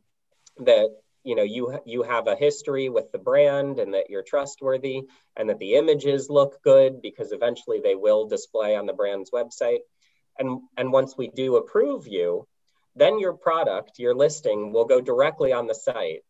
that 0.58 0.88
you 1.24 1.34
know 1.34 1.42
you 1.42 1.78
you 1.84 2.02
have 2.02 2.26
a 2.26 2.36
history 2.36 2.88
with 2.88 3.10
the 3.12 3.18
brand 3.18 3.78
and 3.78 3.94
that 3.94 4.08
you're 4.08 4.22
trustworthy 4.22 5.02
and 5.36 5.50
that 5.50 5.58
the 5.58 5.74
images 5.74 6.30
look 6.30 6.62
good 6.62 7.02
because 7.02 7.32
eventually 7.32 7.80
they 7.82 7.94
will 7.94 8.26
display 8.26 8.76
on 8.76 8.86
the 8.86 8.92
brand's 8.92 9.30
website. 9.30 9.80
And 10.38 10.60
and 10.76 10.92
once 10.92 11.16
we 11.16 11.28
do 11.28 11.56
approve 11.56 12.06
you 12.06 12.46
then 12.98 13.18
your 13.18 13.32
product 13.32 13.98
your 13.98 14.14
listing 14.14 14.72
will 14.72 14.84
go 14.84 15.00
directly 15.00 15.52
on 15.52 15.66
the 15.66 15.74
site 15.74 16.22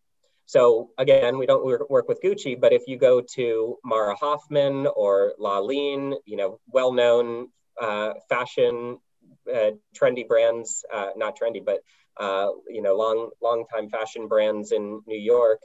so 0.49 0.91
again 0.99 1.39
we 1.39 1.47
don't 1.47 1.65
work 1.65 2.09
with 2.09 2.23
gucci 2.23 2.59
but 2.61 2.73
if 2.73 2.83
you 2.89 2.97
go 2.97 3.21
to 3.21 3.77
mara 3.85 4.15
hoffman 4.17 4.87
or 4.87 5.35
Laline, 5.39 6.15
you 6.25 6.37
know 6.37 6.59
well-known 6.67 7.49
uh, 7.81 8.15
fashion 8.29 8.99
uh, 9.53 9.71
trendy 9.97 10.27
brands 10.27 10.85
uh, 10.93 11.11
not 11.17 11.39
trendy 11.39 11.65
but 11.65 11.81
uh, 12.19 12.49
you 12.69 12.83
know, 12.83 12.97
long, 12.97 13.31
long 13.41 13.65
time 13.73 13.89
fashion 13.89 14.27
brands 14.27 14.73
in 14.73 15.01
New 15.07 15.19
York. 15.19 15.61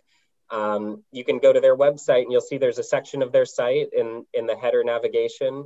Um, 0.52 1.04
you 1.12 1.24
can 1.24 1.40
go 1.40 1.52
to 1.52 1.60
their 1.60 1.76
website 1.76 2.24
and 2.24 2.32
you'll 2.32 2.42
see 2.42 2.58
there's 2.58 2.78
a 2.78 2.84
section 2.84 3.24
of 3.24 3.32
their 3.32 3.46
site 3.46 3.88
in, 3.92 4.26
in 4.34 4.46
the 4.46 4.56
header 4.56 4.84
navigation 4.84 5.66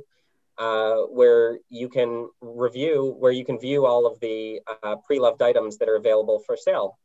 uh, 0.56 0.96
where 1.02 1.58
you 1.68 1.88
can 1.88 2.30
review, 2.40 3.14
where 3.18 3.32
you 3.32 3.44
can 3.44 3.58
view 3.58 3.84
all 3.84 4.06
of 4.06 4.18
the 4.20 4.60
uh, 4.82 4.96
pre-loved 5.04 5.42
items 5.42 5.76
that 5.78 5.88
are 5.88 5.96
available 5.96 6.38
for 6.46 6.56
sale. 6.56 6.98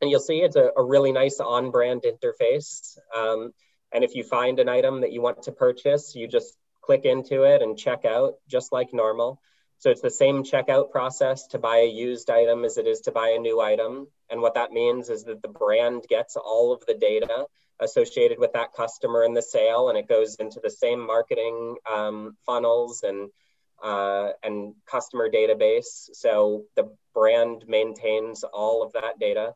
And 0.00 0.10
you'll 0.10 0.20
see 0.20 0.38
it's 0.38 0.56
a, 0.56 0.70
a 0.76 0.84
really 0.84 1.12
nice 1.12 1.40
on-brand 1.40 2.04
interface. 2.04 2.98
Um, 3.16 3.52
and 3.92 4.04
if 4.04 4.14
you 4.14 4.24
find 4.24 4.58
an 4.58 4.68
item 4.68 5.00
that 5.00 5.12
you 5.12 5.22
want 5.22 5.44
to 5.44 5.52
purchase, 5.52 6.14
you 6.14 6.28
just 6.28 6.54
click 6.82 7.04
into 7.04 7.42
it 7.42 7.62
and 7.62 7.78
check 7.78 8.04
out 8.04 8.34
just 8.48 8.72
like 8.72 8.92
normal. 8.92 9.40
So 9.78 9.90
it's 9.90 10.00
the 10.00 10.10
same 10.10 10.44
checkout 10.44 10.90
process 10.90 11.48
to 11.48 11.58
buy 11.58 11.78
a 11.78 11.90
used 11.90 12.30
item 12.30 12.64
as 12.64 12.78
it 12.78 12.86
is 12.86 13.00
to 13.00 13.12
buy 13.12 13.34
a 13.36 13.40
new 13.40 13.60
item. 13.60 14.06
And 14.30 14.40
what 14.40 14.54
that 14.54 14.72
means 14.72 15.10
is 15.10 15.24
that 15.24 15.42
the 15.42 15.48
brand 15.48 16.04
gets 16.08 16.36
all 16.36 16.72
of 16.72 16.84
the 16.86 16.94
data 16.94 17.46
associated 17.78 18.38
with 18.38 18.54
that 18.54 18.72
customer 18.72 19.22
in 19.24 19.34
the 19.34 19.42
sale, 19.42 19.90
and 19.90 19.98
it 19.98 20.08
goes 20.08 20.36
into 20.36 20.60
the 20.62 20.70
same 20.70 21.06
marketing 21.06 21.76
um, 21.90 22.36
funnels 22.46 23.02
and 23.02 23.30
uh, 23.84 24.30
and 24.42 24.74
customer 24.86 25.28
database. 25.28 26.08
So 26.14 26.64
the 26.76 26.96
brand 27.12 27.64
maintains 27.68 28.44
all 28.44 28.82
of 28.82 28.92
that 28.94 29.18
data. 29.20 29.54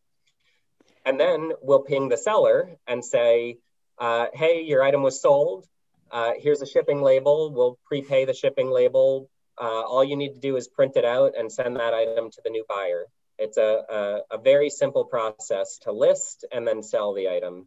And 1.04 1.18
then 1.18 1.52
we'll 1.62 1.82
ping 1.82 2.08
the 2.08 2.16
seller 2.16 2.76
and 2.86 3.04
say, 3.04 3.58
uh, 3.98 4.26
hey, 4.32 4.62
your 4.62 4.82
item 4.82 5.02
was 5.02 5.20
sold. 5.20 5.66
Uh, 6.10 6.32
here's 6.38 6.62
a 6.62 6.66
shipping 6.66 7.02
label. 7.02 7.50
We'll 7.52 7.78
prepay 7.86 8.24
the 8.24 8.34
shipping 8.34 8.70
label 8.70 9.30
uh, 9.60 9.82
all 9.82 10.02
you 10.02 10.16
need 10.16 10.34
to 10.34 10.40
do 10.40 10.56
is 10.56 10.66
print 10.66 10.96
it 10.96 11.04
out 11.04 11.34
and 11.38 11.52
send 11.52 11.76
that 11.76 11.92
item 11.92 12.30
to 12.30 12.40
the 12.42 12.50
new 12.50 12.64
buyer. 12.68 13.04
It's 13.38 13.58
a, 13.58 13.82
a, 14.30 14.36
a 14.36 14.38
very 14.38 14.70
simple 14.70 15.04
process 15.04 15.78
to 15.82 15.92
list 15.92 16.44
and 16.50 16.66
then 16.66 16.82
sell 16.82 17.12
the 17.12 17.28
item. 17.28 17.66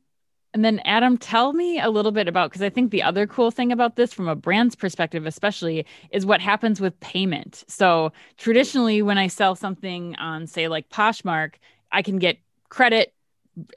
And 0.56 0.64
then, 0.64 0.82
Adam, 0.86 1.18
tell 1.18 1.54
me 1.54 1.80
a 1.80 1.90
little 1.90 2.12
bit 2.12 2.28
about 2.28 2.52
because 2.52 2.62
I 2.62 2.70
think 2.70 2.92
the 2.92 3.02
other 3.02 3.26
cool 3.26 3.50
thing 3.50 3.72
about 3.72 3.96
this, 3.96 4.14
from 4.14 4.28
a 4.28 4.36
brand's 4.36 4.76
perspective, 4.76 5.26
especially, 5.26 5.86
is 6.12 6.28
what 6.28 6.42
happens 6.42 6.80
with 6.80 7.00
payment. 7.00 7.64
So, 7.68 8.12
traditionally, 8.38 9.02
when 9.02 9.18
I 9.18 9.28
sell 9.28 9.56
something 9.56 10.16
on, 10.18 10.46
say, 10.46 10.68
like 10.68 10.90
Poshmark, 10.90 11.56
I 11.92 12.04
can 12.04 12.20
get 12.20 12.38
credit 12.70 13.14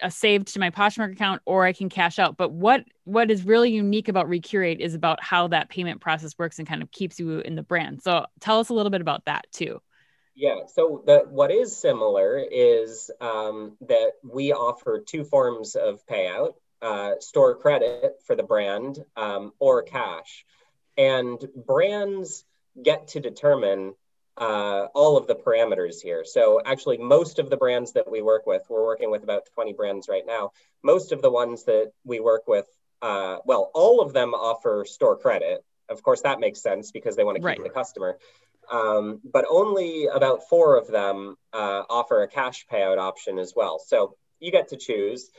uh, 0.03 0.09
saved 0.09 0.49
to 0.49 0.61
my 0.61 0.71
Poshmark 0.71 1.13
account 1.13 1.43
or 1.45 1.65
I 1.65 1.73
can 1.73 1.89
cash 1.89 2.19
out. 2.19 2.37
But 2.37 2.53
what 2.53 2.85
what 3.05 3.31
is 3.31 3.45
really 3.45 3.71
unique 3.71 4.09
about 4.09 4.29
Recurate 4.29 4.81
is 4.81 4.95
about 4.95 5.23
how 5.23 5.49
that 5.49 5.69
payment 5.69 6.01
process 6.01 6.37
works 6.39 6.59
and 6.59 6.67
kind 6.67 6.83
of 6.83 6.91
keeps 6.91 7.19
you 7.21 7.41
in 7.41 7.55
the 7.55 7.63
brand. 7.63 8.03
So 8.03 8.27
tell 8.41 8.59
us 8.59 8.69
a 8.69 8.75
little 8.75 8.91
bit 8.91 9.01
about 9.01 9.25
that 9.27 9.47
too. 9.53 9.81
Yeah. 10.35 10.61
So 10.67 11.03
the 11.07 11.25
what 11.29 11.51
is 11.51 11.77
similar 11.77 12.39
is 12.39 13.11
um, 13.21 13.77
that 13.83 14.13
we 14.23 14.53
offer 14.53 15.01
two 15.01 15.25
forms 15.25 15.77
of 15.77 16.07
payout: 16.07 16.55
uh, 16.83 17.13
store 17.21 17.57
credit 17.57 18.17
for 18.27 18.37
the 18.37 18.43
brand 18.43 19.05
um, 19.17 19.53
or 19.59 19.83
cash, 19.83 20.45
and 20.99 21.39
brands 21.55 22.45
get 22.83 23.09
to 23.09 23.21
determine 23.21 23.95
uh, 24.39 24.87
all 24.95 25.17
of 25.17 25.27
the 25.27 25.35
parameters 25.35 26.03
here. 26.03 26.25
So 26.25 26.61
actually, 26.65 26.99
most 26.99 27.39
of 27.39 27.49
the 27.49 27.57
brands 27.57 27.93
that 27.93 28.11
we 28.11 28.23
work 28.23 28.47
with, 28.47 28.63
we're 28.69 28.85
working 28.85 29.11
with 29.11 29.23
about 29.23 29.47
20 29.55 29.73
brands 29.73 30.09
right 30.09 30.25
now. 30.27 30.53
Most 30.83 31.13
of 31.13 31.23
the 31.23 31.31
ones 31.31 31.65
that 31.65 31.93
we 32.05 32.21
work 32.21 32.47
with, 32.47 32.67
uh, 33.03 33.39
well, 33.45 33.71
all 33.75 34.01
of 34.01 34.13
them 34.13 34.35
offer 34.35 34.85
store 34.87 35.17
credit. 35.17 35.65
Of 35.89 36.03
course, 36.03 36.23
that 36.23 36.41
makes 36.41 36.61
sense 36.61 36.91
because 36.91 37.17
they 37.17 37.25
want 37.25 37.37
to 37.37 37.41
keep 37.41 37.47
right. 37.47 37.63
the 37.63 37.71
customer. 37.71 38.19
Um, 38.71 39.21
but 39.25 39.45
only 39.49 40.07
about 40.07 40.49
four 40.49 40.77
of 40.77 40.89
them 40.89 41.37
uh, 41.53 41.85
offer 41.89 42.23
a 42.23 42.29
cash 42.29 42.67
payout 42.71 42.99
option 42.99 43.39
as 43.39 43.55
well. 43.55 43.79
So 43.79 44.17
you 44.41 44.51
get 44.51 44.69
to 44.69 44.77
choose, 44.77 45.31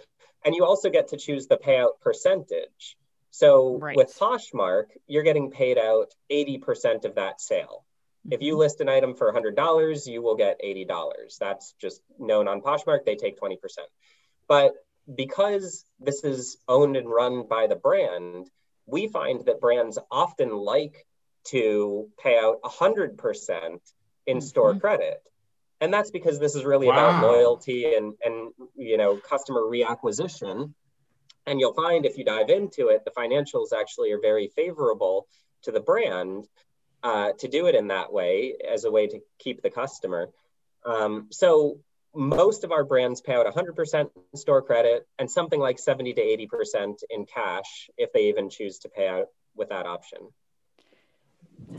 and 0.46 0.56
you 0.56 0.66
also 0.66 0.90
get 0.90 1.10
to 1.10 1.18
choose 1.18 1.48
the 1.48 1.58
payout 1.58 2.00
percentage. 2.02 2.98
So 3.32 3.78
right. 3.78 3.96
with 3.96 4.18
Poshmark, 4.18 4.86
you're 5.06 5.24
getting 5.24 5.52
paid 5.52 5.78
out 5.78 6.14
80% 6.32 7.06
of 7.06 7.16
that 7.16 7.42
sale. 7.42 7.84
If 8.30 8.42
you 8.42 8.58
list 8.58 8.82
an 8.82 8.90
item 8.90 9.16
for 9.16 9.32
$100, 9.32 10.08
you 10.08 10.22
will 10.22 10.36
get 10.36 10.60
$80. 10.64 11.38
That's 11.40 11.74
just 11.80 12.02
known 12.20 12.48
on 12.48 12.62
Poshmark. 12.62 13.06
They 13.06 13.16
take 13.16 13.40
20%. 13.40 13.58
But 14.48 14.74
because 15.14 15.86
this 16.00 16.24
is 16.24 16.58
owned 16.68 16.98
and 16.98 17.10
run 17.10 17.48
by 17.48 17.68
the 17.68 17.76
brand, 17.76 18.50
we 18.86 19.08
find 19.08 19.46
that 19.46 19.62
brands 19.62 19.98
often 20.12 20.52
like 20.52 21.06
to 21.46 22.10
pay 22.22 22.38
out 22.38 22.62
100% 22.64 23.80
in 24.26 24.42
store 24.42 24.72
mm-hmm. 24.72 24.80
credit. 24.80 25.22
And 25.80 25.94
that's 25.94 26.12
because 26.12 26.40
this 26.40 26.56
is 26.56 26.66
really 26.66 26.88
wow. 26.88 26.94
about 26.94 27.22
loyalty 27.22 27.94
and, 27.96 28.14
and 28.24 28.52
you 28.76 28.98
know 28.98 29.18
customer 29.18 29.62
reacquisition. 29.62 30.74
And 31.46 31.60
you'll 31.60 31.74
find 31.74 32.06
if 32.06 32.18
you 32.18 32.26
dive 32.26 32.50
into 32.50 32.88
it, 32.88 33.06
the 33.06 33.12
financials 33.12 33.68
actually 33.78 34.12
are 34.12 34.20
very 34.20 34.48
favorable 34.48 35.28
to 35.64 35.72
the 35.72 35.80
brand 35.80 36.46
uh, 37.04 37.32
to 37.40 37.48
do 37.48 37.68
it 37.68 37.76
in 37.76 37.88
that 37.88 38.12
way 38.12 38.56
as 38.70 38.84
a 38.84 38.92
way 38.92 39.08
to 39.08 39.20
keep 39.40 39.62
the 39.62 39.70
customer. 39.70 40.30
Um, 40.86 41.28
so 41.32 41.80
most 42.16 42.64
of 42.64 42.72
our 42.72 42.84
brands 42.84 43.22
pay 43.22 43.34
out 43.34 43.46
100% 43.46 44.10
store 44.36 44.62
credit 44.62 45.08
and 45.20 45.30
something 45.30 45.60
like 45.60 45.78
70 45.80 46.14
to 46.14 46.22
80% 46.22 47.04
in 47.10 47.26
cash 47.26 47.90
if 47.98 48.12
they 48.14 48.30
even 48.30 48.50
choose 48.50 48.80
to 48.80 48.90
pay 48.90 49.08
out 49.08 49.28
with 49.56 49.70
that 49.70 49.86
option 49.86 50.20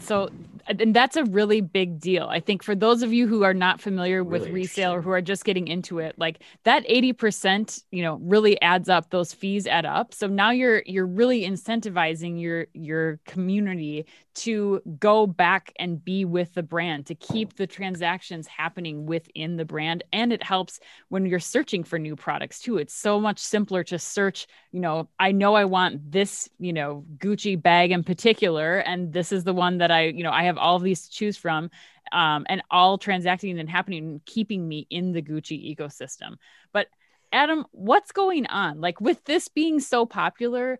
so 0.01 0.29
and 0.69 0.95
that's 0.95 1.17
a 1.17 1.25
really 1.25 1.61
big 1.61 1.99
deal. 1.99 2.27
I 2.27 2.41
think 2.41 2.63
for 2.63 2.75
those 2.75 3.03
of 3.03 3.13
you 3.13 3.27
who 3.27 3.43
are 3.43 3.55
not 3.55 3.81
familiar 3.81 4.23
with 4.23 4.43
really 4.43 4.53
resale 4.53 4.93
or 4.93 5.01
who 5.01 5.11
are 5.11 5.23
just 5.23 5.45
getting 5.45 5.67
into 5.67 5.99
it 5.99 6.15
like 6.19 6.43
that 6.65 6.87
80% 6.87 7.85
you 7.91 8.03
know 8.03 8.17
really 8.23 8.61
adds 8.61 8.89
up. 8.89 9.11
Those 9.11 9.33
fees 9.33 9.67
add 9.67 9.87
up. 9.87 10.13
So 10.13 10.27
now 10.27 10.51
you're 10.51 10.83
you're 10.85 11.07
really 11.07 11.43
incentivizing 11.43 12.41
your 12.41 12.67
your 12.75 13.19
community 13.25 14.07
to 14.35 14.81
go 15.01 15.27
back 15.27 15.73
and 15.81 16.05
be 16.05 16.25
with 16.25 16.55
the 16.55 16.63
brand 16.63 17.07
to 17.07 17.15
keep 17.15 17.57
the 17.57 17.67
transactions 17.67 18.47
happening 18.47 19.05
within 19.05 19.57
the 19.57 19.65
brand. 19.65 20.05
And 20.13 20.33
it 20.33 20.43
helps 20.43 20.79
when 21.09 21.27
you're 21.27 21.41
searching 21.41 21.83
for 21.83 21.99
new 21.99 22.15
products 22.15 22.61
too. 22.61 22.79
It's 22.79 22.95
so 22.95 23.21
much 23.21 23.39
simpler 23.39 23.83
to 23.85 23.99
search 23.99 24.47
you 24.73 24.81
know 24.81 25.09
i 25.19 25.33
know 25.33 25.55
i 25.55 25.65
want 25.65 26.11
this 26.11 26.49
you 26.59 26.73
know 26.73 27.05
gucci 27.17 27.61
bag 27.61 27.91
in 27.91 28.05
particular 28.05 28.79
and 28.79 29.13
this 29.13 29.33
is 29.33 29.45
the 29.45 29.53
one 29.53 29.68
that 29.77 29.91
i 29.91 30.05
you 30.05 30.23
know 30.23 30.33
i 30.33 30.45
have 30.45 30.57
all 30.57 30.77
of 30.77 30.83
these 30.83 31.03
to 31.03 31.11
choose 31.11 31.37
from 31.37 31.71
um, 32.13 32.47
and 32.49 32.63
all 32.71 32.99
transacting 32.99 33.59
and 33.59 33.69
happening 33.69 34.05
and 34.05 34.25
keeping 34.25 34.67
me 34.67 34.87
in 34.91 35.13
the 35.13 35.23
gucci 35.23 35.77
ecosystem. 35.77 36.37
But 36.73 36.89
adam 37.33 37.67
what's 37.73 38.13
going 38.13 38.47
on? 38.47 38.81
Like 38.81 39.01
with 39.01 39.23
this 39.25 39.49
being 39.49 39.81
so 39.81 40.07
popular 40.07 40.79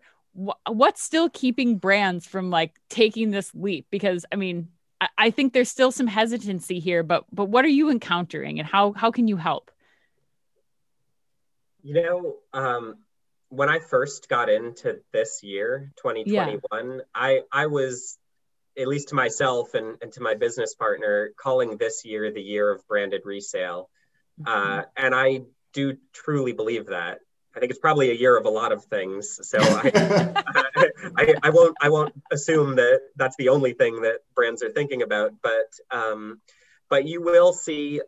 what's 0.67 1.01
still 1.01 1.29
keeping 1.29 1.77
brands 1.77 2.25
from 2.25 2.49
like 2.49 2.79
taking 2.89 3.31
this 3.31 3.53
leap? 3.53 3.87
Because 3.91 4.25
i 4.31 4.35
mean 4.35 4.69
I, 5.01 5.09
I 5.17 5.31
think 5.31 5.53
there's 5.53 5.69
still 5.69 5.91
some 5.91 6.07
hesitancy 6.07 6.79
here 6.79 7.03
but 7.03 7.25
but 7.31 7.45
what 7.45 7.65
are 7.65 7.69
you 7.69 7.89
encountering 7.89 8.59
and 8.59 8.67
how 8.67 8.93
how 8.93 9.11
can 9.11 9.27
you 9.27 9.37
help? 9.37 9.71
You 11.81 11.93
know 11.93 12.35
um 12.53 12.95
when 13.49 13.67
i 13.67 13.79
first 13.79 14.29
got 14.29 14.47
into 14.47 14.99
this 15.11 15.41
year 15.41 15.91
2021 15.97 16.59
yeah. 16.71 17.01
i 17.15 17.41
i 17.51 17.65
was 17.65 18.18
at 18.79 18.87
least 18.87 19.09
to 19.09 19.15
myself 19.15 19.73
and, 19.73 19.97
and 20.01 20.11
to 20.13 20.21
my 20.21 20.35
business 20.35 20.73
partner 20.73 21.31
calling 21.37 21.77
this 21.77 22.05
year 22.05 22.31
the 22.31 22.41
year 22.41 22.71
of 22.71 22.87
branded 22.87 23.21
resale 23.25 23.89
mm-hmm. 24.41 24.79
uh, 24.79 24.83
and 24.97 25.13
i 25.13 25.41
do 25.73 25.97
truly 26.13 26.53
believe 26.53 26.87
that 26.87 27.19
I 27.55 27.59
think 27.59 27.71
it's 27.71 27.79
probably 27.79 28.11
a 28.11 28.13
year 28.13 28.37
of 28.37 28.45
a 28.45 28.49
lot 28.49 28.71
of 28.71 28.85
things. 28.85 29.39
So 29.41 29.57
I, 29.61 30.89
I, 31.17 31.35
I, 31.43 31.49
won't 31.49 31.75
I 31.81 31.89
won't 31.89 32.13
assume 32.31 32.75
that 32.75 33.01
that's 33.15 33.35
the 33.37 33.49
only 33.49 33.73
thing 33.73 34.01
that 34.03 34.19
brands 34.35 34.63
are 34.63 34.69
thinking 34.69 35.01
about. 35.01 35.33
But 35.41 35.73
um, 35.91 36.41
but 36.89 37.05
you 37.05 37.21
will 37.21 37.53
see. 37.53 38.01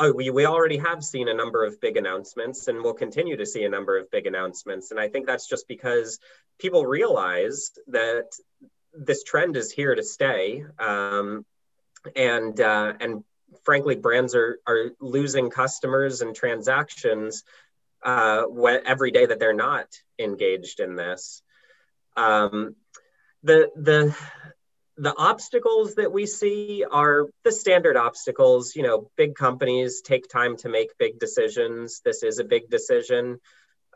Oh, 0.00 0.12
we, 0.12 0.30
we 0.30 0.46
already 0.46 0.78
have 0.78 1.02
seen 1.02 1.28
a 1.28 1.34
number 1.34 1.64
of 1.64 1.80
big 1.80 1.96
announcements, 1.96 2.68
and 2.68 2.82
we'll 2.82 2.94
continue 2.94 3.36
to 3.36 3.44
see 3.44 3.64
a 3.64 3.68
number 3.68 3.98
of 3.98 4.10
big 4.12 4.26
announcements. 4.26 4.92
And 4.92 5.00
I 5.00 5.08
think 5.08 5.26
that's 5.26 5.48
just 5.48 5.66
because 5.66 6.20
people 6.60 6.86
realize 6.86 7.72
that 7.88 8.26
this 8.92 9.22
trend 9.22 9.56
is 9.56 9.70
here 9.70 9.94
to 9.94 10.02
stay, 10.02 10.64
um, 10.78 11.44
and 12.16 12.60
uh, 12.60 12.92
and 13.00 13.24
frankly, 13.64 13.96
brands 13.96 14.34
are 14.34 14.58
are 14.66 14.90
losing 15.00 15.50
customers 15.50 16.20
and 16.20 16.34
transactions 16.34 17.44
uh, 18.02 18.44
every 18.86 19.10
day 19.10 19.26
that 19.26 19.38
they're 19.38 19.52
not 19.52 19.86
engaged 20.18 20.80
in 20.80 20.96
this. 20.96 21.42
Um, 22.16 22.76
the 23.42 23.70
the 23.76 24.16
the 24.96 25.14
obstacles 25.16 25.94
that 25.94 26.12
we 26.12 26.26
see 26.26 26.84
are 26.90 27.26
the 27.44 27.52
standard 27.52 27.96
obstacles. 27.96 28.74
You 28.74 28.82
know, 28.82 29.10
big 29.16 29.34
companies 29.34 30.02
take 30.02 30.28
time 30.28 30.56
to 30.58 30.68
make 30.68 30.98
big 30.98 31.18
decisions. 31.18 32.00
This 32.04 32.22
is 32.22 32.38
a 32.38 32.44
big 32.44 32.68
decision. 32.68 33.38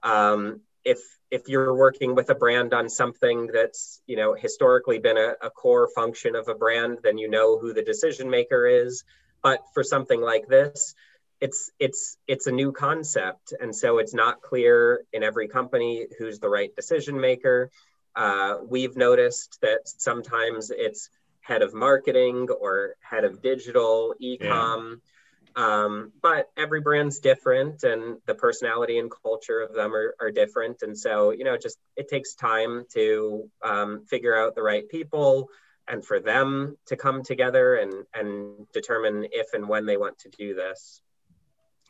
Um, 0.02 0.61
if 0.85 0.99
if 1.31 1.49
you're 1.49 1.75
working 1.75 2.14
with 2.14 2.29
a 2.31 2.35
brand 2.35 2.75
on 2.75 2.88
something 2.88 3.49
that's 3.53 4.01
you 4.07 4.16
know 4.16 4.35
historically 4.35 4.99
been 4.99 5.16
a, 5.16 5.35
a 5.42 5.51
core 5.51 5.88
function 5.95 6.35
of 6.35 6.49
a 6.49 6.55
brand, 6.55 6.99
then 7.03 7.18
you 7.18 7.29
know 7.29 7.59
who 7.59 7.73
the 7.73 7.83
decision 7.83 8.29
maker 8.29 8.66
is. 8.66 9.05
But 9.42 9.61
for 9.75 9.83
something 9.83 10.21
like 10.21 10.47
this, 10.47 10.95
it's 11.42 11.73
it's 11.81 12.16
it's 12.29 12.47
a 12.47 12.53
new 12.53 12.71
concept 12.71 13.53
and 13.61 13.75
so 13.75 13.99
it's 13.99 14.14
not 14.14 14.40
clear 14.40 15.05
in 15.12 15.25
every 15.25 15.49
company 15.49 16.07
who's 16.16 16.38
the 16.38 16.49
right 16.49 16.75
decision 16.77 17.21
maker 17.21 17.68
uh, 18.14 18.59
we've 18.68 18.97
noticed 18.97 19.59
that 19.61 19.81
sometimes 19.85 20.71
it's 20.71 21.11
head 21.40 21.62
of 21.62 21.75
marketing 21.75 22.49
or 22.49 22.95
head 23.01 23.25
of 23.25 23.42
digital 23.42 24.14
ecom 24.23 24.40
yeah. 24.40 24.95
Um, 25.57 26.12
but 26.23 26.51
every 26.57 26.81
brand's 26.81 27.19
different 27.19 27.83
and 27.83 28.19
the 28.27 28.35
personality 28.35 28.99
and 28.99 29.11
culture 29.23 29.61
of 29.61 29.75
them 29.75 29.95
are, 29.95 30.15
are 30.21 30.31
different 30.31 30.83
and 30.83 30.97
so 30.97 31.31
you 31.31 31.45
know 31.45 31.57
just 31.57 31.79
it 31.97 32.09
takes 32.09 32.35
time 32.35 32.85
to 32.93 33.51
um, 33.62 34.05
figure 34.07 34.37
out 34.37 34.55
the 34.55 34.62
right 34.62 34.88
people 34.88 35.49
and 35.88 36.05
for 36.05 36.21
them 36.21 36.77
to 36.87 36.97
come 36.97 37.23
together 37.23 37.77
and 37.77 37.93
and 38.15 38.67
determine 38.73 39.27
if 39.33 39.55
and 39.55 39.69
when 39.69 39.87
they 39.87 39.97
want 39.97 40.19
to 40.19 40.29
do 40.31 40.55
this 40.55 41.03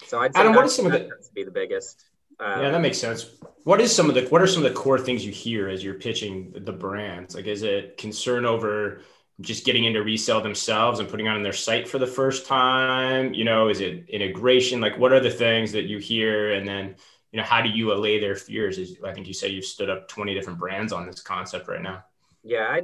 so 0.06 0.18
I'd 0.20 0.34
say 0.34 0.40
Adam, 0.40 0.54
what 0.54 0.64
are 0.64 0.68
some 0.68 0.86
of 0.86 0.92
the 0.92 0.98
to 0.98 1.32
be 1.34 1.44
the 1.44 1.50
biggest. 1.50 2.04
Um, 2.40 2.62
yeah, 2.62 2.70
that 2.70 2.80
makes 2.80 2.98
sense. 2.98 3.26
What 3.64 3.80
is 3.80 3.94
some 3.94 4.08
of 4.08 4.14
the 4.14 4.22
what 4.26 4.42
are 4.42 4.46
some 4.46 4.64
of 4.64 4.72
the 4.72 4.78
core 4.78 4.98
things 4.98 5.24
you 5.24 5.32
hear 5.32 5.68
as 5.68 5.84
you're 5.84 5.94
pitching 5.94 6.52
the 6.54 6.72
brands? 6.72 7.34
Like, 7.34 7.46
is 7.46 7.62
it 7.62 7.96
concern 7.96 8.44
over 8.44 9.02
just 9.42 9.64
getting 9.64 9.84
into 9.84 10.02
resale 10.02 10.40
themselves 10.40 11.00
and 11.00 11.08
putting 11.08 11.28
on 11.28 11.42
their 11.42 11.52
site 11.52 11.88
for 11.88 11.98
the 11.98 12.06
first 12.06 12.46
time? 12.46 13.34
You 13.34 13.44
know, 13.44 13.68
is 13.68 13.80
it 13.80 14.08
integration? 14.08 14.80
Like, 14.80 14.98
what 14.98 15.12
are 15.12 15.20
the 15.20 15.30
things 15.30 15.72
that 15.72 15.84
you 15.84 15.98
hear? 15.98 16.52
And 16.52 16.66
then, 16.66 16.96
you 17.32 17.38
know, 17.38 17.44
how 17.44 17.60
do 17.62 17.68
you 17.68 17.92
allay 17.92 18.20
their 18.20 18.36
fears? 18.36 18.78
Is 18.78 18.96
I 19.04 19.12
think 19.12 19.26
you 19.26 19.34
said 19.34 19.50
you've 19.50 19.64
stood 19.64 19.90
up 19.90 20.08
20 20.08 20.34
different 20.34 20.58
brands 20.58 20.92
on 20.92 21.06
this 21.06 21.20
concept 21.20 21.68
right 21.68 21.82
now. 21.82 22.04
Yeah, 22.42 22.66
I, 22.68 22.82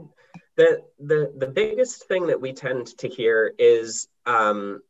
the 0.56 0.82
the 0.98 1.32
the 1.36 1.46
biggest 1.46 2.06
thing 2.06 2.28
that 2.28 2.40
we 2.40 2.52
tend 2.52 2.86
to 2.98 3.08
hear 3.08 3.54
is 3.58 4.08
um, 4.26 4.82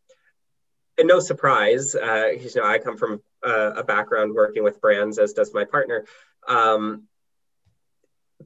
and 0.98 1.06
no 1.06 1.20
surprise, 1.20 1.94
uh, 1.94 2.32
you 2.38 2.50
know, 2.56 2.64
I 2.64 2.78
come 2.78 2.96
from 2.96 3.22
uh, 3.46 3.72
a 3.76 3.84
background 3.84 4.34
working 4.34 4.64
with 4.64 4.80
brands, 4.80 5.18
as 5.18 5.32
does 5.32 5.54
my 5.54 5.64
partner. 5.64 6.04
Um, 6.46 7.04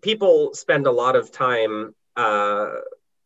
people 0.03 0.53
spend 0.53 0.87
a 0.87 0.93
lot 0.93 1.17
of 1.17 1.33
time 1.33 1.95
uh, 2.15 2.73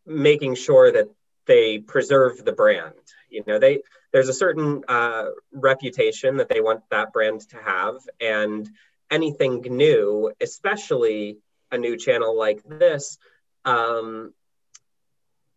making 0.07 0.55
sure 0.55 0.93
that 0.93 1.09
they 1.47 1.79
preserve 1.79 2.45
the 2.45 2.53
brand. 2.53 2.95
You 3.31 3.43
know, 3.47 3.59
they 3.59 3.83
there's 4.13 4.29
a 4.29 4.35
certain 4.35 4.85
uh, 4.89 5.27
reputation 5.53 6.39
that 6.39 6.49
they 6.49 6.61
want 6.61 6.83
that 6.91 7.13
brand 7.13 7.41
to 7.51 7.57
have, 7.57 7.97
and 8.21 8.69
anything 9.11 9.63
new, 9.63 10.33
especially 10.41 11.39
a 11.71 11.79
new 11.79 11.97
channel 11.97 12.37
like 12.39 12.63
this, 12.65 13.19
um, 13.65 14.33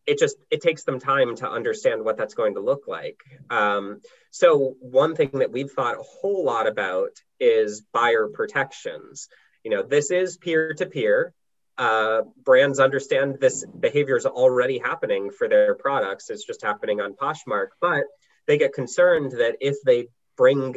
it 0.05 0.17
just 0.17 0.37
it 0.49 0.61
takes 0.61 0.83
them 0.83 0.99
time 0.99 1.35
to 1.35 1.49
understand 1.49 2.03
what 2.03 2.17
that's 2.17 2.33
going 2.33 2.55
to 2.55 2.61
look 2.61 2.87
like. 2.87 3.21
Um, 3.49 4.01
so 4.31 4.75
one 4.79 5.15
thing 5.15 5.29
that 5.33 5.51
we've 5.51 5.71
thought 5.71 5.99
a 5.99 6.03
whole 6.03 6.43
lot 6.43 6.67
about 6.67 7.11
is 7.39 7.81
buyer 7.93 8.27
protections. 8.27 9.29
You 9.63 9.71
know 9.71 9.83
this 9.83 10.09
is 10.09 10.37
peer-to-peer 10.37 11.33
uh, 11.79 12.21
brands 12.43 12.79
understand 12.79 13.37
this 13.39 13.65
behavior 13.65 14.17
is 14.17 14.25
already 14.25 14.77
happening 14.77 15.31
for 15.31 15.47
their 15.47 15.73
products. 15.75 16.29
It's 16.29 16.45
just 16.45 16.61
happening 16.61 17.01
on 17.01 17.13
poshmark 17.13 17.69
but 17.81 18.03
they 18.45 18.57
get 18.57 18.73
concerned 18.73 19.31
that 19.31 19.57
if 19.61 19.77
they 19.85 20.07
bring 20.35 20.75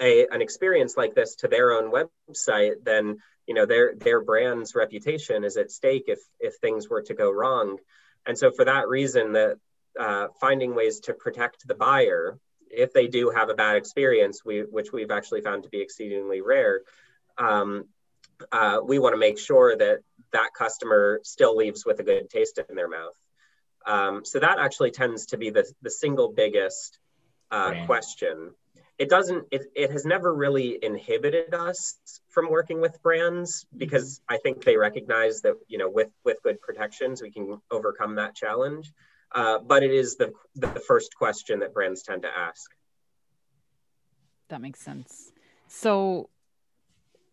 a, 0.00 0.26
an 0.30 0.40
experience 0.40 0.96
like 0.96 1.14
this 1.14 1.36
to 1.36 1.48
their 1.48 1.72
own 1.72 1.92
website 1.92 2.76
then 2.84 3.18
you 3.46 3.54
know 3.54 3.66
their 3.66 3.94
their 3.96 4.20
brand's 4.22 4.74
reputation 4.74 5.44
is 5.44 5.56
at 5.56 5.70
stake 5.70 6.04
if 6.06 6.20
if 6.40 6.54
things 6.56 6.88
were 6.88 7.02
to 7.02 7.14
go 7.14 7.30
wrong. 7.30 7.78
And 8.26 8.36
so 8.36 8.50
for 8.50 8.64
that 8.66 8.88
reason, 8.88 9.32
that 9.32 9.56
uh, 9.98 10.28
finding 10.40 10.74
ways 10.74 11.00
to 11.00 11.14
protect 11.14 11.66
the 11.66 11.74
buyer 11.74 12.38
if 12.70 12.92
they 12.92 13.08
do 13.08 13.30
have 13.30 13.50
a 13.50 13.54
bad 13.54 13.76
experience, 13.76 14.44
we, 14.44 14.60
which 14.60 14.92
we've 14.92 15.10
actually 15.10 15.40
found 15.40 15.64
to 15.64 15.68
be 15.68 15.80
exceedingly 15.80 16.40
rare, 16.40 16.82
um, 17.36 17.86
uh, 18.52 18.78
we 18.84 18.98
want 18.98 19.12
to 19.12 19.18
make 19.18 19.38
sure 19.38 19.76
that 19.76 20.00
that 20.32 20.50
customer 20.56 21.20
still 21.22 21.56
leaves 21.56 21.84
with 21.84 22.00
a 22.00 22.02
good 22.02 22.30
taste 22.30 22.58
in 22.68 22.76
their 22.76 22.88
mouth. 22.88 23.14
Um, 23.86 24.24
so 24.24 24.40
that 24.40 24.58
actually 24.58 24.90
tends 24.90 25.26
to 25.26 25.38
be 25.38 25.50
the, 25.50 25.70
the 25.82 25.90
single 25.90 26.32
biggest 26.32 26.98
uh, 27.50 27.84
question. 27.86 28.52
it 28.98 29.08
doesn't 29.08 29.46
it, 29.50 29.62
it 29.74 29.90
has 29.90 30.04
never 30.04 30.32
really 30.32 30.78
inhibited 30.82 31.54
us 31.54 31.98
from 32.28 32.50
working 32.50 32.80
with 32.82 33.02
brands 33.02 33.66
because 33.74 34.20
i 34.28 34.36
think 34.36 34.62
they 34.62 34.76
recognize 34.76 35.40
that 35.40 35.54
you 35.66 35.78
know 35.78 35.88
with 35.90 36.10
with 36.22 36.38
good 36.42 36.60
protections 36.60 37.22
we 37.22 37.30
can 37.30 37.60
overcome 37.70 38.16
that 38.16 38.34
challenge. 38.34 38.92
Uh, 39.32 39.58
but 39.58 39.82
it 39.82 39.92
is 39.92 40.16
the 40.16 40.32
the 40.54 40.68
first 40.86 41.14
question 41.14 41.60
that 41.60 41.72
brands 41.72 42.02
tend 42.02 42.22
to 42.22 42.28
ask. 42.28 42.70
That 44.48 44.60
makes 44.60 44.80
sense. 44.80 45.32
So 45.68 46.28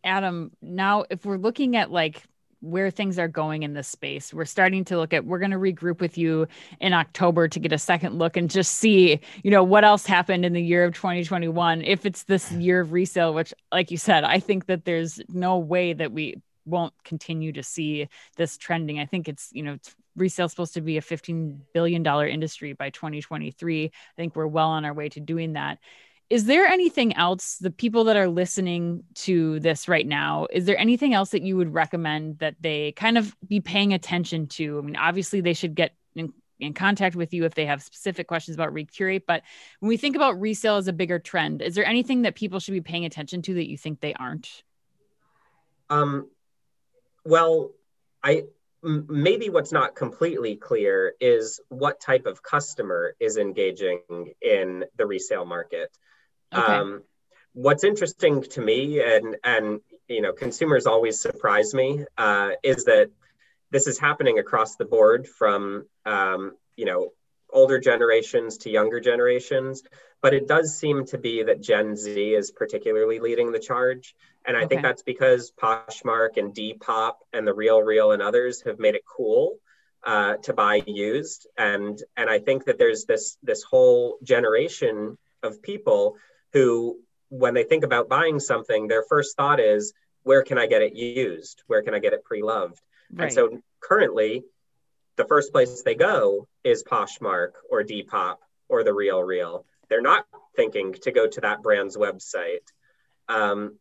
adam 0.04 0.52
now 0.62 1.04
if 1.10 1.26
we're 1.26 1.38
looking 1.38 1.76
at 1.76 1.92
like 1.92 2.24
where 2.62 2.90
things 2.90 3.20
are 3.20 3.28
going 3.28 3.64
in 3.64 3.74
this 3.74 3.88
space. 3.88 4.34
We're 4.34 4.46
starting 4.46 4.84
to 4.86 4.98
look 4.98 5.14
at 5.14 5.26
we're 5.26 5.40
going 5.40 5.52
to 5.52 5.58
regroup 5.58 6.00
with 6.00 6.18
you 6.18 6.48
in 6.80 6.94
October 6.94 7.48
to 7.48 7.60
get 7.60 7.72
a 7.72 7.78
second 7.78 8.18
look 8.18 8.38
and 8.38 8.50
just 8.50 8.76
see, 8.76 9.20
you 9.44 9.52
know, 9.52 9.64
what 9.64 9.84
else 9.84 10.06
happened 10.06 10.46
in 10.46 10.54
the 10.54 10.62
year 10.62 10.84
of 10.84 10.94
2021 10.96 11.84
if 11.84 12.06
it's 12.06 12.24
this 12.24 12.52
year 12.52 12.82
of 12.82 12.94
resale 12.94 13.34
which 13.34 13.54
like 13.72 13.92
you 13.92 13.98
said, 13.98 14.24
I 14.24 14.40
think 14.40 14.66
that 14.68 14.86
there's 14.86 15.20
no 15.30 15.58
way 15.58 15.94
that 15.94 16.12
we 16.12 16.42
won't 16.66 16.94
continue 17.04 17.54
to 17.54 17.64
see 17.64 18.10
this 18.36 18.58
trending. 18.58 19.00
I 19.00 19.06
think 19.06 19.28
it's, 19.28 19.50
you 19.54 19.64
know, 19.64 19.78
resale 20.16 20.50
supposed 20.50 20.74
to 20.74 20.82
be 20.82 20.98
a 20.98 21.02
15 21.02 21.62
billion 21.74 22.04
dollar 22.04 22.28
industry 22.28 22.74
by 22.74 22.90
2023. 22.90 23.86
I 23.86 23.90
think 24.16 24.36
we're 24.36 24.48
well 24.48 24.70
on 24.70 24.84
our 24.84 24.94
way 24.94 25.10
to 25.10 25.20
doing 25.20 25.54
that 25.54 25.80
is 26.30 26.46
there 26.46 26.66
anything 26.66 27.16
else 27.16 27.58
the 27.58 27.72
people 27.72 28.06
that 28.06 28.18
are 28.18 28.28
listening 28.28 29.04
to 29.14 29.60
this 29.60 29.88
right 29.88 30.06
now 30.06 30.48
is 30.52 30.66
there 30.66 30.78
anything 30.78 31.14
else 31.14 31.30
that 31.32 31.42
you 31.42 31.56
would 31.58 31.74
recommend 31.74 32.40
that 32.40 32.56
they 32.60 32.92
kind 32.94 33.18
of 33.18 33.36
be 33.48 33.60
paying 33.60 33.94
attention 33.94 34.48
to? 34.48 34.80
I 34.80 34.82
mean 34.82 34.96
obviously 34.96 35.42
they 35.42 35.54
should 35.54 35.76
get 35.76 35.94
in, 36.16 36.34
in 36.60 36.74
contact 36.74 37.16
with 37.16 37.34
you 37.34 37.46
if 37.46 37.56
they 37.56 37.66
have 37.66 37.82
specific 37.82 38.28
questions 38.28 38.56
about 38.56 38.74
recurate 38.74 39.26
but 39.26 39.44
when 39.80 39.90
we 39.90 39.98
think 39.98 40.16
about 40.16 40.40
resale 40.40 40.78
as 40.78 40.88
a 40.88 40.94
bigger 40.94 41.20
trend 41.20 41.62
is 41.62 41.76
there 41.76 41.86
anything 41.86 42.24
that 42.24 42.36
people 42.36 42.60
should 42.60 42.74
be 42.74 42.82
paying 42.82 43.06
attention 43.06 43.42
to 43.44 43.56
that 43.56 43.70
you 43.70 43.78
think 43.78 44.00
they 44.00 44.14
aren't? 44.14 44.64
Um 45.90 46.30
well 47.24 47.72
i 48.24 48.44
maybe 48.84 49.50
what's 49.50 49.72
not 49.72 49.96
completely 49.96 50.56
clear 50.56 51.14
is 51.20 51.60
what 51.70 52.00
type 52.00 52.26
of 52.26 52.42
customer 52.44 53.16
is 53.20 53.38
engaging 53.38 54.02
in 54.42 54.86
the 54.98 55.06
resale 55.06 55.46
market 55.46 55.90
Okay. 56.54 56.74
Um, 56.74 57.04
what's 57.54 57.84
interesting 57.84 58.44
to 58.44 58.62
me, 58.62 59.02
and 59.02 59.38
and 59.44 59.82
you 60.08 60.22
know, 60.22 60.34
consumers 60.34 60.86
always 60.86 61.20
surprise 61.20 61.74
me, 61.74 62.06
uh, 62.18 62.52
is 62.64 62.86
that 62.86 63.10
this 63.72 63.88
is 63.88 64.00
happening 64.00 64.40
across 64.40 64.76
the 64.76 64.86
board 64.86 65.28
from 65.28 65.86
um, 66.06 66.54
you 66.76 66.86
know 66.86 67.12
older 67.52 67.80
generations 67.80 68.60
to 68.60 68.70
younger 68.70 69.00
generations. 69.00 69.84
But 70.22 70.34
it 70.34 70.48
does 70.48 70.78
seem 70.78 71.06
to 71.08 71.18
be 71.18 71.44
that 71.44 71.62
Gen 71.62 71.96
Z 71.96 72.34
is 72.34 72.52
particularly 72.52 73.20
leading 73.20 73.52
the 73.52 73.60
charge. 73.60 74.16
And 74.46 74.58
I 74.58 74.62
okay. 74.62 74.68
think 74.68 74.82
that's 74.82 75.04
because 75.04 75.52
Poshmark 75.52 76.38
and 76.38 76.56
Depop 76.56 77.16
and 77.34 77.46
the 77.46 77.54
Real 77.54 77.82
Real 77.82 78.12
and 78.12 78.22
others 78.22 78.62
have 78.62 78.80
made 78.80 78.96
it 78.96 79.04
cool 79.06 79.58
uh, 80.04 80.38
to 80.38 80.54
buy 80.54 80.82
used. 80.86 81.48
And 81.58 82.02
and 82.16 82.30
I 82.30 82.40
think 82.40 82.66
that 82.66 82.80
there's 82.80 83.06
this 83.06 83.38
this 83.44 83.64
whole 83.64 84.18
generation 84.24 85.18
of 85.44 85.62
people 85.62 86.18
who, 86.54 87.00
when 87.30 87.54
they 87.54 87.64
think 87.64 87.84
about 87.84 88.10
buying 88.10 88.40
something, 88.40 88.88
their 88.88 89.04
first 89.04 89.36
thought 89.36 89.60
is, 89.60 89.94
where 90.24 90.44
can 90.44 90.58
I 90.58 90.68
get 90.68 90.82
it 90.82 90.94
used? 90.94 91.64
Where 91.68 91.82
can 91.82 91.94
I 91.94 92.00
get 92.00 92.14
it 92.14 92.24
pre 92.24 92.44
loved? 92.44 92.82
Right. 93.12 93.26
And 93.26 93.34
so 93.34 93.62
currently, 93.80 94.44
the 95.16 95.26
first 95.26 95.52
place 95.52 95.82
they 95.82 95.96
go 95.96 96.48
is 96.64 96.84
Poshmark 96.84 97.52
or 97.70 97.84
Depop 97.84 98.38
or 98.70 98.84
the 98.84 98.94
Real 98.94 99.22
Real. 99.24 99.66
They're 99.90 100.02
not 100.02 100.26
thinking 100.56 100.94
to 100.94 101.12
go 101.12 101.28
to 101.28 101.42
that 101.42 101.64
brand's 101.64 101.98
website. 101.98 102.68
Um, 103.30 103.78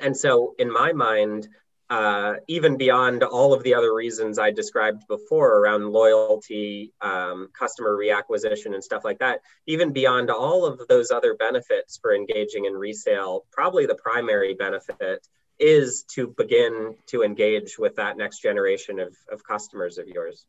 and 0.00 0.16
so, 0.16 0.54
in 0.58 0.70
my 0.70 0.92
mind, 0.92 1.48
uh, 1.88 2.34
even 2.48 2.76
beyond 2.76 3.22
all 3.22 3.54
of 3.54 3.62
the 3.62 3.74
other 3.74 3.94
reasons 3.94 4.38
I 4.38 4.50
described 4.50 5.06
before 5.06 5.58
around 5.58 5.92
loyalty, 5.92 6.92
um, 7.00 7.48
customer 7.56 7.96
reacquisition, 7.96 8.74
and 8.74 8.82
stuff 8.82 9.04
like 9.04 9.20
that, 9.20 9.40
even 9.66 9.92
beyond 9.92 10.30
all 10.30 10.64
of 10.66 10.80
those 10.88 11.10
other 11.10 11.34
benefits 11.34 11.98
for 11.98 12.14
engaging 12.14 12.64
in 12.64 12.72
resale, 12.72 13.44
probably 13.52 13.86
the 13.86 13.94
primary 13.94 14.54
benefit 14.54 15.26
is 15.58 16.02
to 16.14 16.26
begin 16.26 16.96
to 17.06 17.22
engage 17.22 17.78
with 17.78 17.96
that 17.96 18.16
next 18.16 18.40
generation 18.40 18.98
of, 18.98 19.16
of 19.30 19.44
customers 19.44 19.98
of 19.98 20.08
yours. 20.08 20.44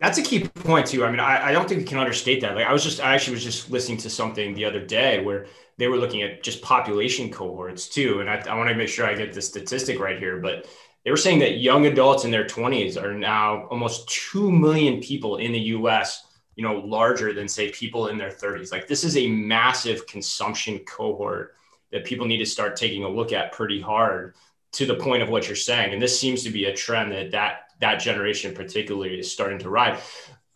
That's 0.00 0.16
a 0.16 0.22
key 0.22 0.48
point 0.48 0.86
too. 0.86 1.04
I 1.04 1.10
mean, 1.10 1.20
I, 1.20 1.48
I 1.48 1.52
don't 1.52 1.68
think 1.68 1.80
we 1.80 1.86
can 1.86 1.98
understate 1.98 2.40
that. 2.40 2.54
Like 2.54 2.66
I 2.66 2.72
was 2.72 2.82
just, 2.82 3.00
I 3.00 3.14
actually 3.14 3.34
was 3.34 3.44
just 3.44 3.70
listening 3.70 3.98
to 3.98 4.10
something 4.10 4.54
the 4.54 4.64
other 4.64 4.84
day 4.84 5.22
where 5.22 5.46
they 5.76 5.88
were 5.88 5.98
looking 5.98 6.22
at 6.22 6.42
just 6.42 6.62
population 6.62 7.30
cohorts 7.30 7.88
too. 7.88 8.20
And 8.20 8.30
I, 8.30 8.42
I 8.48 8.56
want 8.56 8.70
to 8.70 8.74
make 8.74 8.88
sure 8.88 9.06
I 9.06 9.14
get 9.14 9.34
the 9.34 9.42
statistic 9.42 10.00
right 10.00 10.18
here, 10.18 10.38
but 10.38 10.66
they 11.04 11.10
were 11.10 11.18
saying 11.18 11.38
that 11.40 11.58
young 11.58 11.86
adults 11.86 12.24
in 12.24 12.30
their 12.30 12.44
20s 12.44 13.02
are 13.02 13.12
now 13.12 13.66
almost 13.66 14.08
2 14.08 14.50
million 14.50 15.00
people 15.00 15.36
in 15.36 15.52
the 15.52 15.60
US, 15.60 16.26
you 16.56 16.64
know, 16.64 16.78
larger 16.80 17.34
than 17.34 17.46
say 17.46 17.70
people 17.70 18.08
in 18.08 18.16
their 18.16 18.30
30s. 18.30 18.72
Like 18.72 18.86
this 18.86 19.04
is 19.04 19.18
a 19.18 19.28
massive 19.28 20.06
consumption 20.06 20.78
cohort 20.80 21.56
that 21.92 22.04
people 22.04 22.26
need 22.26 22.38
to 22.38 22.46
start 22.46 22.76
taking 22.76 23.04
a 23.04 23.08
look 23.08 23.32
at 23.32 23.52
pretty 23.52 23.80
hard 23.80 24.34
to 24.72 24.86
the 24.86 24.94
point 24.94 25.22
of 25.22 25.28
what 25.28 25.46
you're 25.46 25.56
saying. 25.56 25.92
And 25.92 26.00
this 26.00 26.18
seems 26.18 26.42
to 26.44 26.50
be 26.50 26.66
a 26.66 26.74
trend 26.74 27.12
that 27.12 27.32
that, 27.32 27.69
that 27.80 27.96
generation 27.96 28.54
particularly 28.54 29.18
is 29.18 29.32
starting 29.32 29.58
to 29.60 29.70
ride. 29.70 29.98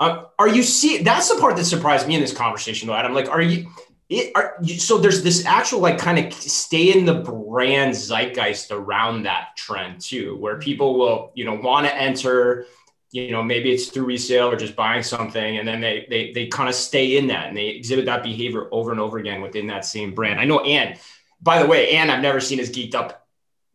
Um, 0.01 0.27
are 0.39 0.49
you 0.49 0.63
see 0.63 0.99
that's 1.03 1.33
the 1.33 1.41
part 1.41 1.57
that 1.57 1.65
surprised 1.65 2.07
me 2.07 2.15
in 2.15 2.21
this 2.21 2.35
conversation 2.35 2.89
though, 2.89 2.95
Adam? 2.95 3.15
Like, 3.15 3.29
are 3.29 3.43
you 3.43 3.71
it 4.11 4.33
are, 4.35 4.57
you 4.63 4.79
so 4.79 4.99
there's 4.99 5.23
this 5.23 5.47
actual 5.47 5.81
like 5.81 5.99
kind 5.99 6.19
of 6.19 6.33
stay 6.33 6.93
in 6.97 7.05
the 7.05 7.15
brand 7.15 7.95
zeitgeist 7.95 8.71
around 8.71 9.23
that 9.23 9.57
trend 9.57 10.01
too 10.01 10.37
where 10.37 10.59
people 10.59 10.99
will 10.99 11.33
you 11.35 11.45
know 11.45 11.55
want 11.55 11.87
to 11.87 11.97
enter 11.97 12.67
you 13.13 13.31
know 13.31 13.43
maybe 13.43 13.73
it's 13.73 13.89
through 13.89 14.05
resale 14.05 14.51
or 14.51 14.57
just 14.57 14.77
buying 14.77 15.03
something 15.03 15.57
and 15.57 15.67
then 15.67 15.81
they 15.81 16.07
they, 16.11 16.33
they 16.33 16.47
kind 16.49 16.69
of 16.69 16.75
stay 16.75 17.17
in 17.17 17.29
that 17.29 17.49
and 17.49 17.57
they 17.57 17.69
exhibit 17.69 18.05
that 18.05 18.23
behavior 18.23 18.69
over 18.73 18.91
and 18.91 19.01
over 19.01 19.19
again 19.19 19.41
within 19.41 19.67
that 19.67 19.87
same 19.87 20.15
brand 20.15 20.39
i 20.39 20.45
know 20.45 20.61
anne 20.61 20.99
by 21.41 21.63
the 21.63 21.67
way 21.67 21.93
anne 21.93 22.11
i've 22.11 22.23
never 22.23 22.41
seen 22.41 22.61
as 22.61 22.71
geeked 22.71 22.95
up 22.95 23.24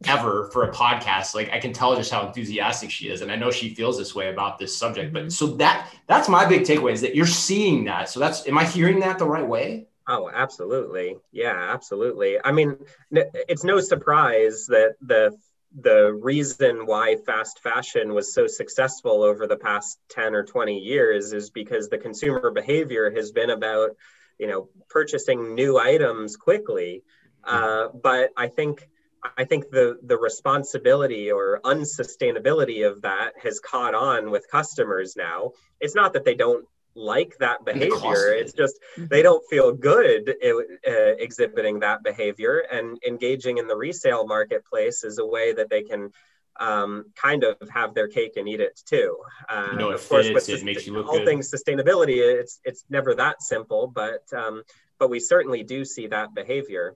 ever 0.06 0.50
for 0.54 0.64
a 0.64 0.72
podcast 0.72 1.36
like 1.36 1.52
i 1.52 1.60
can 1.60 1.74
tell 1.74 1.94
just 1.96 2.10
how 2.10 2.26
enthusiastic 2.26 2.90
she 2.90 3.10
is 3.10 3.22
and 3.22 3.30
i 3.32 3.36
know 3.36 3.52
she 3.52 3.76
feels 3.76 3.98
this 3.98 4.16
way 4.16 4.30
about 4.30 4.58
this 4.58 4.76
subject 4.76 5.12
but 5.12 5.24
mm-hmm. 5.24 5.30
so 5.30 5.48
that 5.48 5.92
that's 6.08 6.30
my 6.30 6.46
big 6.46 6.62
takeaway 6.62 6.94
is 6.94 7.02
that 7.02 7.16
you're 7.16 7.26
seeing 7.26 7.84
that 7.84 8.08
so 8.08 8.18
that's 8.20 8.48
am 8.48 8.58
i 8.58 8.64
hearing 8.64 9.00
that 9.00 9.20
the 9.20 9.26
right 9.26 9.46
way 9.46 9.86
Oh, 10.12 10.28
absolutely. 10.34 11.18
Yeah, 11.32 11.54
absolutely. 11.72 12.38
I 12.44 12.52
mean, 12.52 12.78
it's 13.12 13.64
no 13.64 13.80
surprise 13.80 14.66
that 14.66 14.96
the 15.02 15.38
the 15.78 16.12
reason 16.12 16.88
why 16.88 17.16
fast 17.28 17.60
fashion 17.60 18.16
was 18.16 18.34
so 18.34 18.48
successful 18.48 19.22
over 19.22 19.46
the 19.46 19.56
past 19.56 20.00
10 20.10 20.34
or 20.34 20.44
20 20.44 20.80
years 20.80 21.32
is 21.32 21.52
because 21.52 21.90
the 21.90 21.98
consumer 22.00 22.50
behavior 22.50 23.12
has 23.12 23.32
been 23.32 23.52
about, 23.52 23.92
you 24.40 24.48
know, 24.48 24.70
purchasing 24.90 25.54
new 25.54 25.78
items 25.78 26.38
quickly. 26.38 27.04
Mm-hmm. 27.48 27.64
Uh, 27.96 28.00
but 28.00 28.32
I 28.36 28.48
think 28.48 28.90
I 29.38 29.46
think 29.46 29.70
the 29.70 29.98
the 30.04 30.18
responsibility 30.18 31.32
or 31.32 31.60
unsustainability 31.64 32.90
of 32.90 33.02
that 33.02 33.34
has 33.44 33.60
caught 33.60 33.94
on 33.94 34.32
with 34.32 34.50
customers 34.50 35.16
now. 35.18 35.52
It's 35.80 35.96
not 35.96 36.14
that 36.14 36.26
they 36.26 36.36
don't 36.36 36.66
like 36.96 37.38
that 37.40 37.66
behavior. 37.66 38.34
It's 38.34 38.54
just 38.54 38.76
mm-hmm. 38.98 39.08
they 39.10 39.22
don't 39.22 39.44
feel 39.50 39.72
good 39.74 40.30
uh, 40.30 40.92
exhibiting 41.18 41.80
that 41.80 42.04
behavior, 42.04 42.64
and 42.72 42.98
engaging 43.08 43.58
in 43.58 43.68
the 43.68 43.76
resale 43.76 44.26
marketplace 44.26 45.04
is 45.04 45.18
a 45.20 45.26
way 45.26 45.54
that 45.54 45.70
they 45.70 45.84
can 45.84 46.12
um, 46.60 47.06
kind 47.16 47.44
of 47.44 47.58
have 47.70 47.94
their 47.94 48.08
cake 48.08 48.34
and 48.36 48.48
eat 48.48 48.60
it 48.60 48.80
too. 48.86 49.18
Uh, 49.48 49.70
you 49.72 49.78
know, 49.78 49.92
of 49.92 50.08
course, 50.08 50.28
fits, 50.28 50.48
with 50.48 50.62
it 50.62 50.66
makes 50.66 50.86
you 50.86 50.94
look 50.94 51.08
all 51.08 51.18
good. 51.18 51.26
things 51.26 51.52
sustainability, 51.52 52.18
it's 52.18 52.60
it's 52.64 52.84
never 52.90 53.16
that 53.16 53.42
simple, 53.42 53.88
but 53.88 54.24
um, 54.34 54.64
but 54.98 55.10
we 55.10 55.20
certainly 55.20 55.64
do 55.64 55.86
see 55.86 56.08
that 56.08 56.34
behavior. 56.34 56.96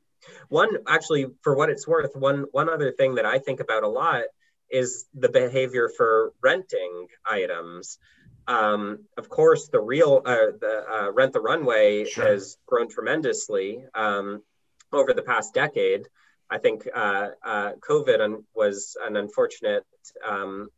One 0.50 0.70
actually, 0.88 1.28
for 1.42 1.56
what 1.56 1.70
it's 1.70 1.88
worth, 1.88 2.16
one 2.16 2.46
one 2.52 2.70
other 2.70 2.92
thing 2.92 3.16
that 3.16 3.26
I 3.26 3.40
think 3.40 3.60
about 3.60 3.84
a 3.84 3.88
lot 3.88 4.24
is 4.70 5.06
the 5.14 5.30
behavior 5.30 5.90
for 5.96 6.34
renting 6.42 7.08
items. 7.30 8.00
Um, 8.48 9.06
of 9.18 9.30
course, 9.30 9.70
the 9.70 9.80
real 9.80 10.22
uh, 10.26 10.52
the 10.60 10.86
uh, 10.92 11.12
rent 11.12 11.34
the 11.34 11.42
runway 11.42 12.06
sure. 12.06 12.26
has 12.26 12.58
grown 12.66 12.90
tremendously 12.90 13.86
um, 13.94 14.42
over 14.92 15.14
the 15.14 15.22
past 15.22 15.54
decade. 15.54 16.08
I 16.50 16.58
think 16.58 16.88
uh, 16.94 17.30
uh 17.44 17.72
COVID 17.80 18.44
was 18.54 18.98
an 19.02 19.16
unfortunate 19.16 19.86
um, 20.28 20.70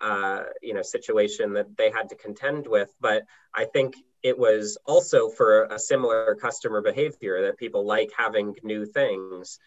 uh, 0.00 0.42
you 0.60 0.74
know 0.74 0.82
situation 0.82 1.54
that 1.54 1.76
they 1.76 1.90
had 1.90 2.08
to 2.10 2.16
contend 2.16 2.66
with, 2.66 2.92
but 3.00 3.22
I 3.54 3.66
think 3.66 3.94
it 4.24 4.38
was 4.38 4.78
also 4.86 5.28
for 5.28 5.64
a 5.64 5.78
similar 5.78 6.34
customer 6.34 6.80
behavior 6.80 7.42
that 7.42 7.58
people 7.58 7.84
like 7.86 8.10
having 8.16 8.54
new 8.64 8.86
things. 8.86 9.58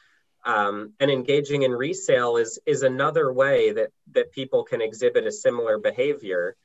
Um, 0.43 0.93
and 0.99 1.11
engaging 1.11 1.61
in 1.61 1.71
resale 1.71 2.37
is 2.37 2.59
is 2.65 2.81
another 2.81 3.31
way 3.31 3.71
that 3.73 3.89
that 4.13 4.31
people 4.31 4.63
can 4.63 4.81
exhibit 4.81 5.27
a 5.27 5.31
similar 5.31 5.77
behavior 5.77 6.55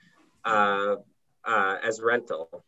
uh, 0.45 0.97
uh, 1.45 1.77
as 1.83 2.01
rental. 2.01 2.65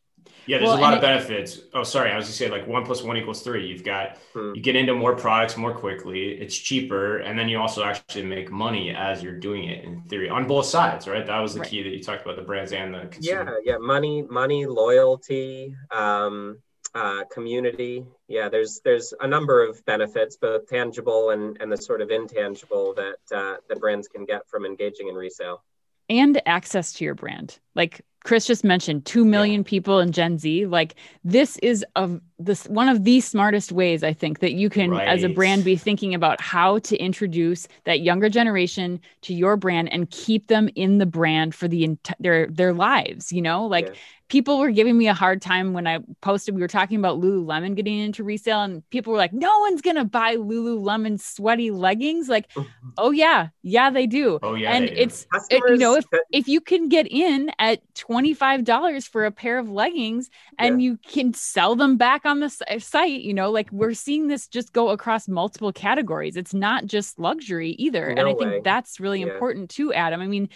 Yeah, 0.47 0.59
there's 0.59 0.69
well, 0.69 0.79
a 0.79 0.81
lot 0.81 0.95
of 0.95 1.01
benefits. 1.01 1.61
Oh, 1.73 1.83
sorry, 1.83 2.11
I 2.11 2.17
was 2.17 2.27
just 2.27 2.39
saying 2.39 2.51
like 2.51 2.67
one 2.67 2.85
plus 2.85 3.03
one 3.03 3.17
equals 3.17 3.43
three. 3.43 3.67
You've 3.67 3.85
got 3.85 4.19
hmm. 4.35 4.53
you 4.55 4.61
get 4.61 4.77
into 4.77 4.95
more 4.95 5.17
products 5.17 5.57
more 5.57 5.75
quickly. 5.75 6.33
It's 6.33 6.57
cheaper, 6.57 7.19
and 7.19 7.39
then 7.39 7.49
you 7.49 7.59
also 7.59 7.83
actually 7.85 8.25
make 8.25 8.51
money 8.51 8.91
as 8.91 9.23
you're 9.23 9.39
doing 9.39 9.65
it 9.65 9.85
in 9.85 10.03
theory 10.03 10.29
on 10.29 10.47
both 10.47 10.67
sides, 10.67 11.09
right? 11.09 11.27
That 11.27 11.39
was 11.39 11.55
the 11.55 11.61
right. 11.61 11.69
key 11.69 11.83
that 11.83 11.91
you 11.91 12.03
talked 12.03 12.23
about 12.23 12.37
the 12.37 12.43
brands 12.43 12.73
and 12.73 12.95
the 12.95 13.07
consumer. 13.07 13.59
Yeah, 13.65 13.73
yeah, 13.73 13.79
money, 13.79 14.23
money, 14.23 14.67
loyalty, 14.67 15.75
um, 15.91 16.59
uh, 16.95 17.25
community. 17.33 18.05
Yeah, 18.29 18.49
there's 18.49 18.81
there's 18.85 19.15
a 19.21 19.27
number 19.27 19.67
of 19.67 19.85
benefits, 19.87 20.37
both 20.37 20.67
tangible 20.69 21.31
and 21.31 21.57
and 21.61 21.73
the 21.73 21.77
sort 21.79 22.03
of 22.03 22.11
intangible 22.11 22.95
that 22.95 23.37
uh, 23.37 23.57
that 23.69 23.81
brands 23.81 24.09
can 24.09 24.27
get 24.27 24.49
from 24.49 24.67
engaging 24.67 25.09
in 25.09 25.15
resale 25.15 25.63
and 26.09 26.41
access 26.47 26.93
to 26.95 27.05
your 27.05 27.15
brand. 27.15 27.59
Like 27.75 28.03
Chris 28.25 28.47
just 28.47 28.65
mentioned, 28.65 29.05
2 29.07 29.25
million 29.25 29.61
yeah. 29.61 29.69
people 29.69 30.01
in 30.01 30.11
Gen 30.11 30.39
Z. 30.39 30.67
Like 30.67 30.97
this 31.23 31.57
is 31.59 31.85
of 31.95 32.21
this 32.45 32.67
one 32.67 32.89
of 32.89 33.05
the 33.05 33.21
smartest 33.21 33.73
ways 33.73 34.03
I 34.03 34.13
think 34.13 34.41
that 34.41 34.53
you 34.53 34.71
can 34.71 34.91
right. 34.91 35.09
as 35.09 35.23
a 35.23 35.29
brand 35.29 35.65
be 35.65 35.77
thinking 35.77 36.15
about 36.15 36.41
how 36.41 36.79
to 36.81 36.97
introduce 36.97 37.69
that 37.85 38.01
younger 38.01 38.29
generation 38.29 39.01
to 39.23 39.35
your 39.35 39.57
brand 39.57 39.93
and 39.93 40.11
keep 40.11 40.49
them 40.49 40.69
in 40.75 40.99
the 40.99 41.07
brand 41.07 41.55
for 41.55 41.69
the 41.69 41.97
their 42.21 42.47
their 42.47 42.73
lives, 42.73 43.33
you 43.33 43.43
know? 43.43 43.67
Like 43.67 43.87
yeah 43.87 43.95
people 44.29 44.59
were 44.59 44.71
giving 44.71 44.97
me 44.97 45.09
a 45.09 45.15
hard 45.15 45.43
time 45.43 45.73
when 45.73 45.87
I 45.87 46.01
posted. 46.21 46.55
We 46.55 46.61
were 46.61 46.69
talking 46.69 46.99
about 46.99 47.21
Lululemon 47.21 47.77
getting 47.77 47.99
into 47.99 48.25
resale, 48.25 48.63
and 48.63 48.89
people 48.91 49.13
were 49.13 49.19
like, 49.19 49.33
"No 49.33 49.61
one's 49.61 49.83
gonna 49.83 50.05
buy 50.05 50.37
Lululemon 50.37 51.21
sweaty 51.21 51.71
leggings." 51.71 52.29
Like, 52.29 52.51
oh 52.99 53.11
yeah, 53.11 53.49
yeah 53.63 53.91
they 53.91 54.07
do. 54.07 54.39
Oh 54.43 54.55
yeah, 54.55 54.73
and 54.73 54.87
it's 54.87 55.27
it, 55.51 55.63
you 55.69 55.77
know 55.77 55.95
if 55.95 56.05
if 56.33 56.49
you 56.49 56.61
can 56.61 56.89
get 56.89 57.07
in 57.09 57.51
at 57.59 57.83
twenty 57.95 58.35
five 58.35 58.65
dollars 58.65 59.07
for 59.07 59.25
a 59.25 59.31
pair 59.31 59.59
of 59.59 59.69
leggings 59.69 60.31
and 60.59 60.81
yeah. 60.81 60.91
you 60.91 60.99
can 61.07 61.35
sell 61.35 61.77
them 61.77 61.97
back 61.97 62.25
on 62.25 62.34
the 62.41 62.55
uh, 62.71 62.79
site, 62.79 63.23
you 63.23 63.35
know, 63.35 63.51
like 63.51 63.71
we're 63.73 63.95
seeing 63.95 64.29
this 64.29 64.49
just 64.49 64.73
go 64.73 64.91
across 64.91 65.29
multiple 65.29 65.73
categories. 65.73 66.37
It's 66.37 66.55
not 66.55 66.87
just 66.87 67.19
luxury 67.19 67.71
either, 67.71 68.15
no 68.15 68.21
and 68.21 68.29
I 68.29 68.35
think 68.35 68.51
way. 68.51 68.61
that's 68.65 69.01
really 69.01 69.21
yeah. 69.21 69.33
important 69.33 69.71
too, 69.71 69.93
Adam. 69.93 70.21
I 70.21 70.27
mean. 70.27 70.49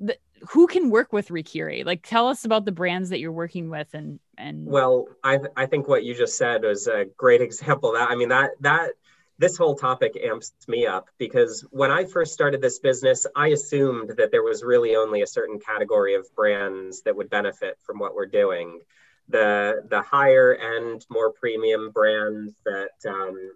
The, 0.00 0.18
who 0.50 0.66
can 0.66 0.90
work 0.90 1.12
with 1.12 1.30
Recurate? 1.30 1.86
Like, 1.86 2.02
tell 2.02 2.26
us 2.28 2.44
about 2.44 2.64
the 2.64 2.72
brands 2.72 3.10
that 3.10 3.20
you're 3.20 3.32
working 3.32 3.70
with, 3.70 3.88
and 3.94 4.18
and. 4.36 4.66
Well, 4.66 5.06
I 5.22 5.38
I 5.56 5.66
think 5.66 5.88
what 5.88 6.04
you 6.04 6.14
just 6.14 6.36
said 6.36 6.62
was 6.62 6.86
a 6.86 7.06
great 7.16 7.40
example. 7.48 7.92
That 7.92 8.10
I 8.10 8.16
mean 8.16 8.28
that 8.28 8.50
that 8.60 8.90
this 9.38 9.56
whole 9.56 9.74
topic 9.74 10.16
amps 10.22 10.52
me 10.68 10.86
up 10.86 11.08
because 11.18 11.66
when 11.70 11.90
I 11.90 12.04
first 12.04 12.32
started 12.32 12.60
this 12.60 12.78
business, 12.78 13.26
I 13.34 13.48
assumed 13.48 14.10
that 14.16 14.30
there 14.30 14.44
was 14.44 14.62
really 14.62 14.94
only 14.94 15.22
a 15.22 15.26
certain 15.26 15.58
category 15.58 16.14
of 16.14 16.32
brands 16.36 17.02
that 17.02 17.16
would 17.16 17.30
benefit 17.30 17.78
from 17.82 17.98
what 17.98 18.14
we're 18.14 18.26
doing. 18.26 18.80
The 19.28 19.82
the 19.88 20.02
higher 20.02 20.54
end, 20.54 21.06
more 21.10 21.32
premium 21.32 21.90
brands 21.90 22.54
that 22.64 23.08
um, 23.08 23.52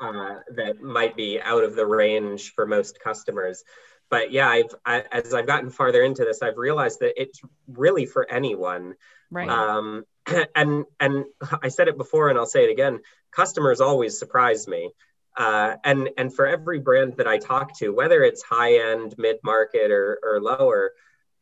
uh, 0.00 0.40
that 0.56 0.82
might 0.82 1.16
be 1.16 1.40
out 1.40 1.62
of 1.64 1.76
the 1.76 1.86
range 1.86 2.52
for 2.54 2.66
most 2.66 3.00
customers 3.00 3.64
but 4.10 4.30
yeah, 4.30 4.48
I've 4.48 4.74
I, 4.84 5.04
as 5.12 5.34
I've 5.34 5.46
gotten 5.46 5.70
farther 5.70 6.02
into 6.02 6.24
this, 6.24 6.42
I've 6.42 6.56
realized 6.56 7.00
that 7.00 7.20
it's 7.20 7.40
really 7.66 8.06
for 8.06 8.30
anyone. 8.30 8.94
Right. 9.30 9.48
Um, 9.48 10.04
and 10.54 10.84
and 11.00 11.24
I 11.62 11.68
said 11.68 11.88
it 11.88 11.96
before, 11.96 12.28
and 12.28 12.38
I'll 12.38 12.46
say 12.46 12.64
it 12.64 12.70
again. 12.70 13.00
Customers 13.32 13.80
always 13.80 14.18
surprise 14.18 14.68
me. 14.68 14.92
Uh, 15.36 15.74
and 15.82 16.10
and 16.16 16.32
for 16.32 16.46
every 16.46 16.78
brand 16.78 17.16
that 17.16 17.26
I 17.26 17.38
talk 17.38 17.76
to, 17.78 17.92
whether 17.92 18.22
it's 18.22 18.42
high 18.42 18.92
end, 18.92 19.16
mid 19.18 19.38
market, 19.42 19.90
or 19.90 20.20
or 20.22 20.40
lower, 20.40 20.92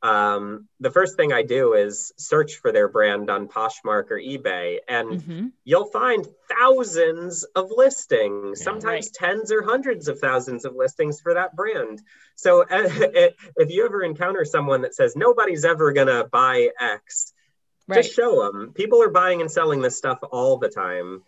um, 0.03 0.69
the 0.81 0.91
first 0.91 1.17
thing 1.17 1.33
I 1.33 1.43
do 1.43 1.75
is 1.75 2.13
search 2.17 2.57
for 2.57 2.73
their 2.73 2.89
brand 2.89 3.31
on 3.31 3.47
Poshmark 3.47 4.11
or 4.11 4.19
eBay, 4.19 4.79
and 4.89 5.09
mm-hmm. 5.09 5.47
you'll 5.65 5.87
find 5.87 6.27
thousands 6.49 7.45
of 7.45 7.71
listings, 7.75 8.61
yeah, 8.61 8.65
sometimes 8.65 9.11
right. 9.21 9.31
tens 9.31 9.53
or 9.53 9.63
hundreds 9.63 10.09
of 10.09 10.19
thousands 10.19 10.65
of 10.65 10.75
listings 10.75 11.21
for 11.21 11.35
that 11.35 11.55
brand. 11.55 12.03
So 12.35 12.65
if 12.71 13.71
you 13.71 13.85
ever 13.85 14.03
encounter 14.03 14.45
someone 14.45 14.83
that 14.83 14.95
says 14.95 15.15
nobody's 15.15 15.65
ever 15.65 15.93
gonna 15.93 16.25
buy 16.25 16.71
X, 16.81 17.33
right. 17.87 18.03
just 18.03 18.15
show 18.15 18.43
them. 18.43 18.73
People 18.75 19.03
are 19.03 19.11
buying 19.11 19.41
and 19.41 19.51
selling 19.51 19.83
this 19.83 19.97
stuff 19.97 20.19
all 20.33 20.57
the 20.57 20.69
time. 20.69 21.23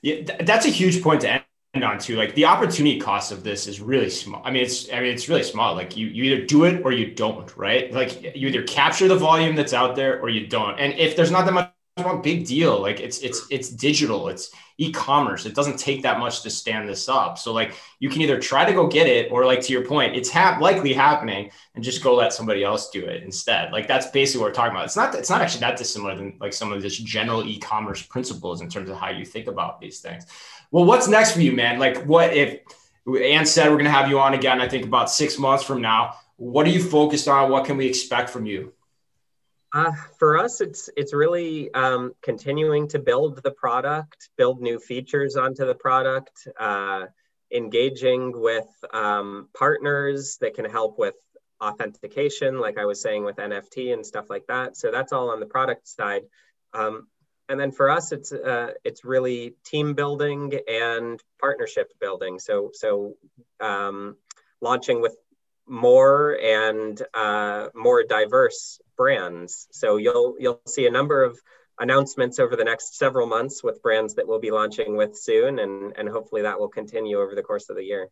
Yeah, 0.00 0.36
that's 0.40 0.66
a 0.66 0.70
huge 0.70 1.02
point 1.02 1.22
to 1.22 1.30
end 1.30 1.44
on 1.74 1.98
to 1.98 2.16
like 2.16 2.34
the 2.34 2.44
opportunity 2.44 3.00
cost 3.00 3.32
of 3.32 3.42
this 3.42 3.66
is 3.66 3.80
really 3.80 4.10
small. 4.10 4.42
I 4.44 4.50
mean, 4.50 4.62
it's 4.62 4.92
I 4.92 5.00
mean 5.00 5.10
it's 5.14 5.28
really 5.28 5.42
small. 5.42 5.74
Like 5.74 5.96
you 5.96 6.06
you 6.06 6.24
either 6.24 6.44
do 6.44 6.64
it 6.64 6.82
or 6.84 6.92
you 6.92 7.14
don't, 7.14 7.54
right? 7.56 7.90
Like 7.92 8.36
you 8.36 8.48
either 8.48 8.62
capture 8.64 9.08
the 9.08 9.16
volume 9.16 9.56
that's 9.56 9.72
out 9.72 9.96
there 9.96 10.20
or 10.20 10.28
you 10.28 10.46
don't. 10.46 10.78
And 10.78 10.92
if 10.98 11.16
there's 11.16 11.30
not 11.30 11.46
that 11.46 11.52
much 11.52 11.70
one 11.96 12.20
big 12.20 12.46
deal, 12.46 12.78
like 12.80 13.00
it's 13.00 13.20
it's 13.20 13.46
it's 13.50 13.70
digital, 13.70 14.28
it's 14.28 14.50
e-commerce. 14.76 15.46
It 15.46 15.54
doesn't 15.54 15.78
take 15.78 16.02
that 16.02 16.18
much 16.18 16.42
to 16.42 16.50
stand 16.50 16.88
this 16.88 17.08
up. 17.08 17.38
So 17.38 17.54
like 17.54 17.74
you 18.00 18.10
can 18.10 18.20
either 18.20 18.38
try 18.38 18.66
to 18.66 18.72
go 18.72 18.86
get 18.86 19.06
it 19.06 19.32
or 19.32 19.46
like 19.46 19.62
to 19.62 19.72
your 19.72 19.84
point, 19.84 20.14
it's 20.14 20.28
hap- 20.28 20.60
likely 20.60 20.92
happening 20.92 21.50
and 21.74 21.82
just 21.84 22.02
go 22.02 22.14
let 22.14 22.32
somebody 22.34 22.64
else 22.64 22.90
do 22.90 23.04
it 23.04 23.22
instead. 23.22 23.72
Like 23.72 23.86
that's 23.88 24.06
basically 24.08 24.42
what 24.42 24.48
we're 24.48 24.54
talking 24.54 24.72
about. 24.72 24.84
It's 24.84 24.96
not 24.96 25.14
it's 25.14 25.30
not 25.30 25.40
actually 25.40 25.60
that 25.60 25.78
dissimilar 25.78 26.16
than 26.16 26.36
like 26.38 26.52
some 26.52 26.70
of 26.70 26.82
just 26.82 27.02
general 27.06 27.44
e-commerce 27.46 28.02
principles 28.02 28.60
in 28.60 28.68
terms 28.68 28.90
of 28.90 28.98
how 28.98 29.08
you 29.08 29.24
think 29.24 29.46
about 29.46 29.80
these 29.80 30.00
things. 30.00 30.26
Well, 30.72 30.86
what's 30.86 31.06
next 31.06 31.32
for 31.32 31.40
you, 31.42 31.52
man? 31.52 31.78
Like, 31.78 32.02
what 32.06 32.34
if 32.34 32.60
Anne 33.06 33.44
said 33.44 33.68
we're 33.68 33.76
going 33.76 33.84
to 33.84 33.90
have 33.90 34.08
you 34.08 34.18
on 34.18 34.32
again? 34.32 34.58
I 34.58 34.68
think 34.68 34.86
about 34.86 35.10
six 35.10 35.38
months 35.38 35.62
from 35.62 35.82
now. 35.82 36.14
What 36.36 36.66
are 36.66 36.70
you 36.70 36.82
focused 36.82 37.28
on? 37.28 37.50
What 37.50 37.66
can 37.66 37.76
we 37.76 37.86
expect 37.86 38.30
from 38.30 38.46
you? 38.46 38.72
Uh, 39.74 39.92
for 40.18 40.38
us, 40.38 40.62
it's 40.62 40.88
it's 40.96 41.12
really 41.12 41.72
um, 41.74 42.12
continuing 42.22 42.88
to 42.88 42.98
build 42.98 43.42
the 43.42 43.50
product, 43.50 44.30
build 44.38 44.62
new 44.62 44.78
features 44.78 45.36
onto 45.36 45.66
the 45.66 45.74
product, 45.74 46.48
uh, 46.58 47.04
engaging 47.52 48.32
with 48.34 48.68
um, 48.94 49.48
partners 49.54 50.38
that 50.40 50.54
can 50.54 50.64
help 50.64 50.98
with 50.98 51.14
authentication, 51.62 52.58
like 52.58 52.78
I 52.78 52.86
was 52.86 53.00
saying 53.00 53.24
with 53.24 53.36
NFT 53.36 53.92
and 53.92 54.04
stuff 54.04 54.30
like 54.30 54.46
that. 54.48 54.76
So 54.78 54.90
that's 54.90 55.12
all 55.12 55.30
on 55.30 55.38
the 55.38 55.46
product 55.46 55.86
side. 55.86 56.22
Um, 56.72 57.08
and 57.48 57.58
then 57.58 57.72
for 57.72 57.90
us, 57.90 58.12
it's 58.12 58.32
uh, 58.32 58.72
it's 58.84 59.04
really 59.04 59.54
team 59.64 59.94
building 59.94 60.58
and 60.68 61.20
partnership 61.40 61.92
building. 62.00 62.38
So 62.38 62.70
so 62.72 63.16
um, 63.60 64.16
launching 64.60 65.00
with 65.00 65.16
more 65.66 66.38
and 66.40 67.00
uh, 67.14 67.68
more 67.74 68.04
diverse 68.04 68.80
brands. 68.96 69.68
So 69.72 69.96
you'll 69.96 70.36
you'll 70.38 70.60
see 70.66 70.86
a 70.86 70.90
number 70.90 71.24
of 71.24 71.38
announcements 71.78 72.38
over 72.38 72.54
the 72.54 72.64
next 72.64 72.96
several 72.96 73.26
months 73.26 73.62
with 73.62 73.82
brands 73.82 74.14
that 74.14 74.28
we'll 74.28 74.40
be 74.40 74.50
launching 74.50 74.96
with 74.96 75.16
soon, 75.16 75.58
and 75.58 75.94
and 75.96 76.08
hopefully 76.08 76.42
that 76.42 76.58
will 76.58 76.68
continue 76.68 77.20
over 77.20 77.34
the 77.34 77.42
course 77.42 77.68
of 77.70 77.76
the 77.76 77.84
year. 77.84 78.08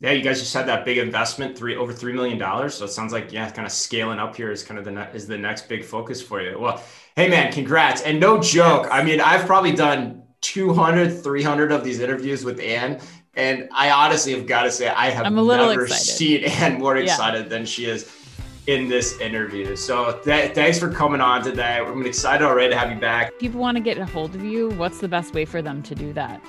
Yeah, 0.00 0.12
you 0.12 0.22
guys 0.22 0.40
just 0.40 0.52
had 0.52 0.66
that 0.68 0.84
big 0.84 0.98
investment, 0.98 1.56
three 1.56 1.74
over 1.74 1.92
three 1.92 2.12
million 2.12 2.36
dollars. 2.38 2.74
So 2.74 2.84
it 2.84 2.88
sounds 2.88 3.12
like 3.12 3.32
yeah, 3.32 3.48
kind 3.50 3.64
of 3.64 3.72
scaling 3.72 4.18
up 4.18 4.36
here 4.36 4.50
is 4.50 4.62
kind 4.62 4.78
of 4.78 4.84
the 4.84 4.90
ne- 4.90 5.10
is 5.14 5.26
the 5.26 5.38
next 5.38 5.68
big 5.68 5.84
focus 5.84 6.20
for 6.20 6.42
you. 6.42 6.58
Well, 6.58 6.82
hey 7.16 7.28
man, 7.28 7.50
congrats! 7.50 8.02
And 8.02 8.20
no 8.20 8.40
joke, 8.40 8.88
I 8.90 9.02
mean, 9.02 9.20
I've 9.20 9.46
probably 9.46 9.72
done 9.72 10.22
200, 10.42 11.22
300 11.22 11.72
of 11.72 11.82
these 11.82 12.00
interviews 12.00 12.44
with 12.44 12.60
Anne, 12.60 13.00
and 13.34 13.70
I 13.72 13.90
honestly 13.90 14.32
have 14.32 14.46
got 14.46 14.64
to 14.64 14.70
say 14.70 14.88
I 14.88 15.08
have 15.08 15.24
I'm 15.24 15.38
a 15.38 15.42
little 15.42 15.68
never 15.68 15.84
excited. 15.84 16.04
seen 16.04 16.44
Anne 16.44 16.78
more 16.78 16.96
excited 16.98 17.44
yeah. 17.44 17.48
than 17.48 17.64
she 17.64 17.86
is 17.86 18.12
in 18.66 18.88
this 18.88 19.18
interview. 19.20 19.76
So 19.76 20.20
th- 20.24 20.54
thanks 20.54 20.78
for 20.78 20.90
coming 20.90 21.20
on 21.20 21.42
today. 21.42 21.78
I'm 21.78 22.04
excited 22.04 22.44
already 22.44 22.70
to 22.74 22.78
have 22.78 22.90
you 22.90 23.00
back. 23.00 23.38
People 23.38 23.60
want 23.60 23.76
to 23.76 23.82
get 23.82 23.96
a 23.96 24.04
hold 24.04 24.34
of 24.34 24.44
you. 24.44 24.70
What's 24.70 24.98
the 24.98 25.08
best 25.08 25.34
way 25.34 25.44
for 25.44 25.62
them 25.62 25.82
to 25.84 25.94
do 25.94 26.12
that? 26.14 26.42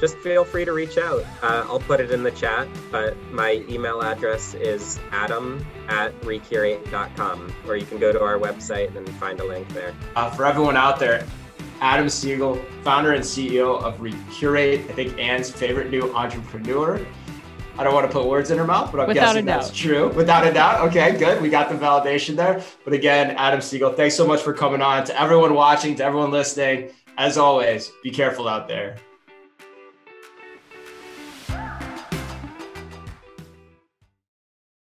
Just 0.00 0.16
feel 0.18 0.44
free 0.44 0.64
to 0.64 0.72
reach 0.72 0.98
out. 0.98 1.24
Uh, 1.42 1.64
I'll 1.68 1.80
put 1.80 2.00
it 2.00 2.10
in 2.10 2.22
the 2.22 2.30
chat, 2.32 2.68
but 2.90 3.16
my 3.30 3.64
email 3.68 4.02
address 4.02 4.54
is 4.54 4.98
adam 5.12 5.64
at 5.88 6.12
recurate.com, 6.24 7.52
or 7.66 7.76
you 7.76 7.86
can 7.86 7.98
go 7.98 8.12
to 8.12 8.20
our 8.20 8.38
website 8.38 8.94
and 8.96 9.08
find 9.16 9.40
a 9.40 9.44
link 9.44 9.68
there. 9.68 9.94
Uh, 10.16 10.30
for 10.30 10.44
everyone 10.44 10.76
out 10.76 10.98
there, 10.98 11.26
Adam 11.80 12.08
Siegel, 12.08 12.56
founder 12.82 13.12
and 13.12 13.22
CEO 13.22 13.82
of 13.82 14.00
Recurate, 14.00 14.80
I 14.80 14.92
think 14.92 15.18
Anne's 15.18 15.50
favorite 15.50 15.90
new 15.90 16.14
entrepreneur. 16.14 17.04
I 17.76 17.82
don't 17.82 17.92
want 17.92 18.06
to 18.06 18.12
put 18.12 18.26
words 18.26 18.52
in 18.52 18.58
her 18.58 18.66
mouth, 18.66 18.92
but 18.92 19.00
I'm 19.00 19.08
Without 19.08 19.32
guessing 19.32 19.44
that's 19.44 19.70
true. 19.70 20.08
Without 20.10 20.46
a 20.46 20.52
doubt. 20.52 20.88
Okay, 20.88 21.18
good. 21.18 21.42
We 21.42 21.50
got 21.50 21.68
the 21.68 21.74
validation 21.74 22.36
there. 22.36 22.62
But 22.84 22.92
again, 22.92 23.32
Adam 23.32 23.60
Siegel, 23.60 23.92
thanks 23.92 24.14
so 24.14 24.26
much 24.26 24.42
for 24.42 24.52
coming 24.52 24.80
on. 24.80 25.04
To 25.06 25.20
everyone 25.20 25.54
watching, 25.54 25.96
to 25.96 26.04
everyone 26.04 26.30
listening, 26.30 26.90
as 27.18 27.36
always, 27.36 27.90
be 28.02 28.10
careful 28.10 28.48
out 28.48 28.68
there. 28.68 28.96